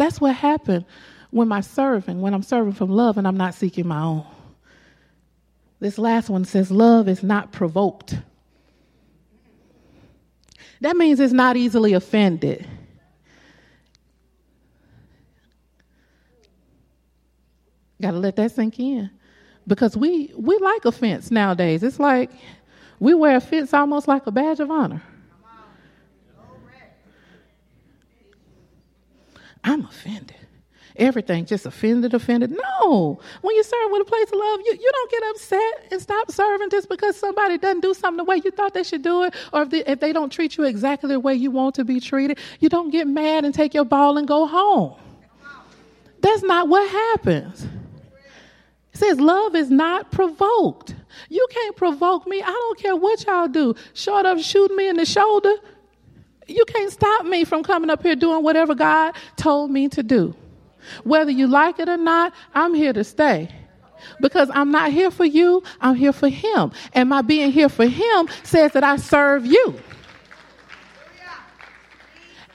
That's 0.00 0.18
what 0.18 0.34
happened 0.34 0.86
when 1.28 1.52
I'm 1.52 1.60
serving, 1.60 2.22
when 2.22 2.32
I'm 2.32 2.42
serving 2.42 2.72
from 2.72 2.88
love 2.88 3.18
and 3.18 3.28
I'm 3.28 3.36
not 3.36 3.52
seeking 3.52 3.86
my 3.86 4.00
own. 4.00 4.24
This 5.78 5.98
last 5.98 6.30
one 6.30 6.46
says, 6.46 6.70
Love 6.70 7.06
is 7.06 7.22
not 7.22 7.52
provoked. 7.52 8.18
That 10.80 10.96
means 10.96 11.20
it's 11.20 11.34
not 11.34 11.58
easily 11.58 11.92
offended. 11.92 12.66
Got 18.00 18.12
to 18.12 18.18
let 18.20 18.36
that 18.36 18.52
sink 18.52 18.80
in. 18.80 19.10
Because 19.66 19.98
we, 19.98 20.32
we 20.34 20.56
like 20.56 20.86
offense 20.86 21.30
nowadays. 21.30 21.82
It's 21.82 22.00
like 22.00 22.30
we 23.00 23.12
wear 23.12 23.36
offense 23.36 23.74
almost 23.74 24.08
like 24.08 24.26
a 24.26 24.30
badge 24.30 24.60
of 24.60 24.70
honor. 24.70 25.02
I'm 29.64 29.84
offended. 29.84 30.36
Everything 30.96 31.46
just 31.46 31.66
offended, 31.66 32.14
offended. 32.14 32.50
No. 32.50 33.20
When 33.40 33.56
you 33.56 33.62
serve 33.62 33.90
with 33.90 34.02
a 34.02 34.04
place 34.04 34.26
of 34.26 34.38
love, 34.38 34.60
you, 34.64 34.72
you 34.78 34.90
don't 34.92 35.10
get 35.10 35.22
upset 35.30 35.92
and 35.92 36.02
stop 36.02 36.30
serving 36.30 36.70
just 36.70 36.88
because 36.88 37.16
somebody 37.16 37.58
doesn't 37.58 37.80
do 37.80 37.94
something 37.94 38.18
the 38.18 38.24
way 38.24 38.40
you 38.44 38.50
thought 38.50 38.74
they 38.74 38.82
should 38.82 39.02
do 39.02 39.22
it, 39.22 39.34
or 39.52 39.62
if 39.62 39.70
they, 39.70 39.84
if 39.84 40.00
they 40.00 40.12
don't 40.12 40.30
treat 40.30 40.56
you 40.56 40.64
exactly 40.64 41.08
the 41.08 41.20
way 41.20 41.34
you 41.34 41.50
want 41.50 41.74
to 41.76 41.84
be 41.84 42.00
treated. 42.00 42.38
You 42.58 42.68
don't 42.68 42.90
get 42.90 43.06
mad 43.06 43.44
and 43.44 43.54
take 43.54 43.72
your 43.72 43.84
ball 43.84 44.18
and 44.18 44.26
go 44.26 44.46
home. 44.46 44.94
That's 46.20 46.42
not 46.42 46.68
what 46.68 46.88
happens. 46.90 47.66
It 48.92 48.98
says 48.98 49.20
love 49.20 49.54
is 49.54 49.70
not 49.70 50.10
provoked. 50.10 50.94
You 51.28 51.46
can't 51.50 51.76
provoke 51.76 52.26
me. 52.26 52.42
I 52.42 52.46
don't 52.46 52.78
care 52.78 52.96
what 52.96 53.24
y'all 53.24 53.48
do. 53.48 53.74
Short 53.94 54.26
of 54.26 54.42
shooting 54.42 54.76
me 54.76 54.88
in 54.88 54.96
the 54.96 55.06
shoulder, 55.06 55.54
you 56.50 56.64
can't 56.66 56.92
stop 56.92 57.24
me 57.24 57.44
from 57.44 57.62
coming 57.62 57.90
up 57.90 58.02
here 58.02 58.16
doing 58.16 58.42
whatever 58.42 58.74
God 58.74 59.14
told 59.36 59.70
me 59.70 59.88
to 59.90 60.02
do. 60.02 60.34
Whether 61.04 61.30
you 61.30 61.46
like 61.46 61.78
it 61.78 61.88
or 61.88 61.96
not, 61.96 62.32
I'm 62.54 62.74
here 62.74 62.92
to 62.92 63.04
stay. 63.04 63.54
Because 64.20 64.50
I'm 64.52 64.70
not 64.70 64.92
here 64.92 65.10
for 65.10 65.26
you, 65.26 65.62
I'm 65.80 65.94
here 65.94 66.12
for 66.12 66.28
Him. 66.28 66.72
And 66.94 67.08
my 67.08 67.22
being 67.22 67.52
here 67.52 67.68
for 67.68 67.86
Him 67.86 68.28
says 68.42 68.72
that 68.72 68.82
I 68.82 68.96
serve 68.96 69.44
you. 69.44 69.78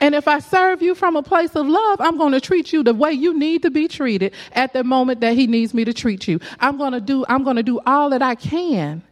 And 0.00 0.14
if 0.14 0.28
I 0.28 0.40
serve 0.40 0.82
you 0.82 0.94
from 0.94 1.16
a 1.16 1.22
place 1.22 1.54
of 1.56 1.66
love, 1.66 2.00
I'm 2.00 2.18
going 2.18 2.32
to 2.32 2.40
treat 2.40 2.72
you 2.72 2.82
the 2.82 2.92
way 2.92 3.12
you 3.12 3.36
need 3.36 3.62
to 3.62 3.70
be 3.70 3.88
treated 3.88 4.34
at 4.52 4.72
the 4.72 4.84
moment 4.84 5.20
that 5.20 5.34
he 5.34 5.46
needs 5.46 5.72
me 5.72 5.84
to 5.86 5.94
treat 5.94 6.28
you. 6.28 6.38
I'm 6.60 6.76
going 6.76 6.92
to 6.92 7.00
do 7.00 7.24
I'm 7.28 7.44
going 7.44 7.56
to 7.56 7.62
do 7.62 7.80
all 7.86 8.10
that 8.10 8.20
I 8.20 8.34
can 8.34 9.02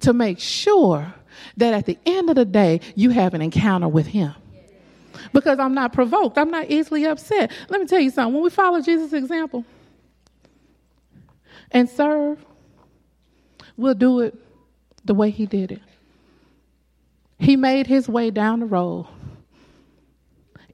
to 0.00 0.12
make 0.12 0.40
sure 0.40 1.14
that 1.56 1.74
at 1.74 1.86
the 1.86 1.98
end 2.06 2.30
of 2.30 2.36
the 2.36 2.44
day, 2.44 2.80
you 2.94 3.10
have 3.10 3.34
an 3.34 3.42
encounter 3.42 3.88
with 3.88 4.06
Him. 4.06 4.34
Because 5.32 5.58
I'm 5.58 5.74
not 5.74 5.92
provoked, 5.92 6.38
I'm 6.38 6.50
not 6.50 6.70
easily 6.70 7.04
upset. 7.04 7.50
Let 7.68 7.80
me 7.80 7.86
tell 7.86 8.00
you 8.00 8.10
something. 8.10 8.34
When 8.34 8.42
we 8.42 8.50
follow 8.50 8.80
Jesus' 8.80 9.12
example 9.12 9.64
and 11.70 11.88
serve, 11.88 12.44
we'll 13.76 13.94
do 13.94 14.20
it 14.20 14.34
the 15.04 15.14
way 15.14 15.30
He 15.30 15.46
did 15.46 15.72
it. 15.72 15.82
He 17.38 17.56
made 17.56 17.86
His 17.86 18.08
way 18.08 18.30
down 18.30 18.60
the 18.60 18.66
road, 18.66 19.06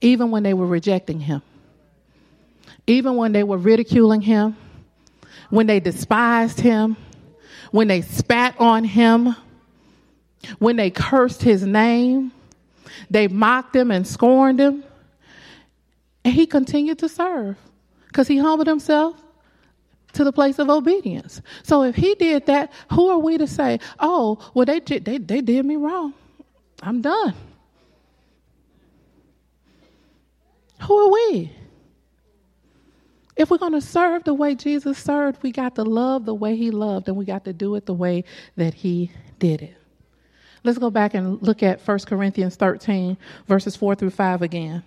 even 0.00 0.31
when 0.31 0.42
they 0.42 0.55
were 0.55 0.66
rejecting 0.66 1.20
Him, 1.20 1.42
even 2.87 3.16
when 3.16 3.33
they 3.33 3.42
were 3.42 3.59
ridiculing 3.59 4.20
Him, 4.20 4.57
when 5.50 5.66
they 5.66 5.81
despised 5.81 6.61
Him, 6.61 6.96
when 7.70 7.88
they 7.88 8.02
spat 8.02 8.55
on 8.59 8.85
Him 8.85 9.35
when 10.59 10.76
they 10.76 10.90
cursed 10.90 11.42
his 11.42 11.64
name, 11.64 12.32
they 13.11 13.28
mocked 13.28 13.74
him 13.74 13.90
and 13.90 14.06
scorned 14.06 14.61
him. 14.61 14.85
And 16.24 16.35
he 16.35 16.46
continued 16.46 16.98
to 17.00 17.09
serve 17.09 17.56
because 18.09 18.26
he 18.28 18.38
humbled 18.38 18.66
himself 18.66 19.16
to 20.14 20.24
the 20.24 20.32
place 20.32 20.59
of 20.59 20.68
obedience. 20.68 21.40
So 21.62 21.82
if 21.82 21.94
he 21.94 22.14
did 22.14 22.46
that, 22.46 22.72
who 22.90 23.09
are 23.11 23.18
we 23.18 23.38
to 23.38 23.46
say, 23.46 23.80
oh, 24.00 24.38
well, 24.54 24.66
they, 24.66 24.80
they, 24.80 25.18
they 25.18 25.40
did 25.40 25.64
me 25.64 25.76
wrong? 25.76 26.14
I'm 26.82 27.00
done. 27.00 27.35
Who 30.82 30.98
are 30.98 31.12
we? 31.12 31.52
If 33.37 33.50
we're 33.50 33.59
going 33.59 33.72
to 33.72 33.80
serve 33.80 34.24
the 34.24 34.35
way 34.35 34.54
Jesus 34.54 34.98
served, 34.98 35.42
we 35.42 35.52
got 35.52 35.75
to 35.75 35.85
love 35.85 36.25
the 36.25 36.35
way 36.35 36.56
he 36.56 36.71
loved, 36.71 37.08
and 37.08 37.16
we 37.16 37.25
got 37.25 37.44
to 37.44 37.52
do 37.52 37.75
it 37.75 37.85
the 37.85 37.94
way 37.94 38.25
that 38.56 38.73
he 38.73 39.10
did 39.38 39.60
it. 39.62 39.77
Let's 40.67 40.79
go 40.79 40.90
back 40.90 41.14
and 41.14 41.40
look 41.42 41.62
at 41.62 41.81
1 41.81 41.98
Corinthians 42.00 42.56
13, 42.56 43.17
verses 43.46 43.77
4 43.77 43.94
through 43.94 44.10
5 44.10 44.42
again. 44.42 44.83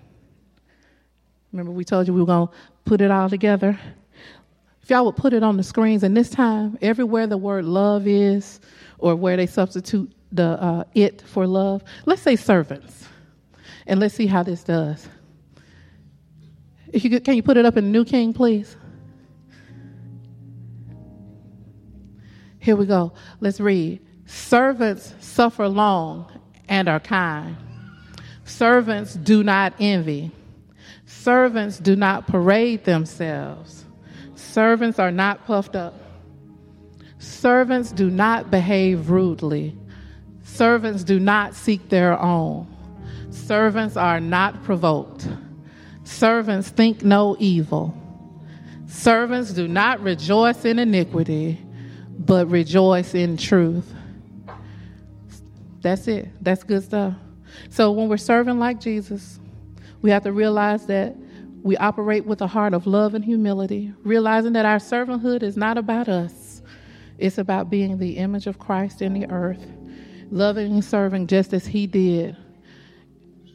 Remember, 1.54 1.72
we 1.72 1.86
told 1.86 2.06
you 2.06 2.14
we 2.14 2.20
were 2.20 2.26
going 2.26 2.48
to 2.48 2.54
put 2.84 3.00
it 3.00 3.10
all 3.10 3.30
together? 3.30 3.80
If 4.84 4.90
y'all 4.90 5.06
would 5.06 5.16
put 5.16 5.32
it 5.32 5.42
on 5.42 5.56
the 5.56 5.64
screens, 5.64 6.04
and 6.04 6.18
this 6.18 6.30
time, 6.30 6.78
everywhere 6.82 7.28
the 7.28 7.38
word 7.38 7.64
love 7.64 8.08
is, 8.08 8.60
or 8.98 9.16
where 9.16 9.38
they 9.38 9.48
substitute 9.48 10.12
the 10.34 10.62
uh, 10.62 10.84
it 10.96 11.22
for 11.22 11.48
love, 11.48 11.82
let's 12.06 12.22
say 12.22 12.36
servants. 12.36 13.08
And 13.88 14.02
let's 14.02 14.14
see 14.14 14.28
how 14.28 14.44
this 14.44 14.66
does. 14.66 15.08
If 16.92 17.06
you 17.06 17.10
could, 17.10 17.24
can 17.24 17.36
you 17.36 17.44
put 17.44 17.56
it 17.56 17.66
up 17.66 17.78
in 17.78 17.86
the 17.86 17.92
New 17.92 18.04
King, 18.04 18.34
please? 18.34 18.76
Here 22.60 22.76
we 22.76 22.86
go. 22.86 23.14
Let's 23.40 23.62
read. 23.62 24.02
Servants 24.30 25.16
suffer 25.20 25.68
long 25.68 26.32
and 26.68 26.88
are 26.88 27.00
kind. 27.00 27.58
Servants 28.46 29.16
do 29.16 29.44
not 29.44 29.74
envy. 29.80 30.30
Servants 31.08 31.80
do 31.80 31.96
not 31.96 32.28
parade 32.28 32.86
themselves. 32.86 33.86
Servants 34.36 35.00
are 35.00 35.10
not 35.12 35.48
puffed 35.48 35.76
up. 35.76 35.96
Servants 37.18 37.92
do 37.92 38.12
not 38.12 38.52
behave 38.52 39.10
rudely. 39.10 39.76
Servants 40.44 41.04
do 41.04 41.20
not 41.20 41.56
seek 41.56 41.90
their 41.90 42.18
own. 42.22 42.68
Servants 43.32 43.98
are 43.98 44.20
not 44.20 44.64
provoked. 44.64 45.28
Servants 46.04 46.70
think 46.70 47.04
no 47.04 47.36
evil. 47.40 47.98
Servants 48.86 49.54
do 49.54 49.68
not 49.68 50.00
rejoice 50.02 50.66
in 50.66 50.78
iniquity, 50.78 51.60
but 52.20 52.48
rejoice 52.48 53.16
in 53.16 53.36
truth. 53.36 53.96
That's 55.82 56.08
it. 56.08 56.28
That's 56.42 56.64
good 56.64 56.84
stuff. 56.84 57.14
So 57.70 57.92
when 57.92 58.10
we're 58.10 58.18
serving 58.18 58.60
like 58.60 58.80
Jesus, 58.80 59.40
we 60.02 60.10
have 60.12 60.24
to 60.24 60.32
realize 60.32 60.86
that 60.88 61.16
we 61.64 61.76
operate 61.78 62.26
with 62.26 62.42
a 62.42 62.48
heart 62.48 62.74
of 62.74 62.88
love 62.88 63.16
and 63.16 63.24
humility, 63.24 63.94
realizing 64.04 64.54
that 64.54 64.66
our 64.66 64.78
servanthood 64.78 65.44
is 65.44 65.58
not 65.58 65.78
about 65.78 66.08
us. 66.08 66.62
It's 67.18 67.38
about 67.38 67.70
being 67.70 67.98
the 67.98 68.18
image 68.18 68.48
of 68.48 68.60
Christ 68.60 69.02
in 69.02 69.14
the 69.14 69.30
earth, 69.30 69.66
loving 70.32 70.72
and 70.72 70.86
serving 70.86 71.28
just 71.28 71.54
as 71.54 71.68
He 71.68 71.86
did. 71.86 72.38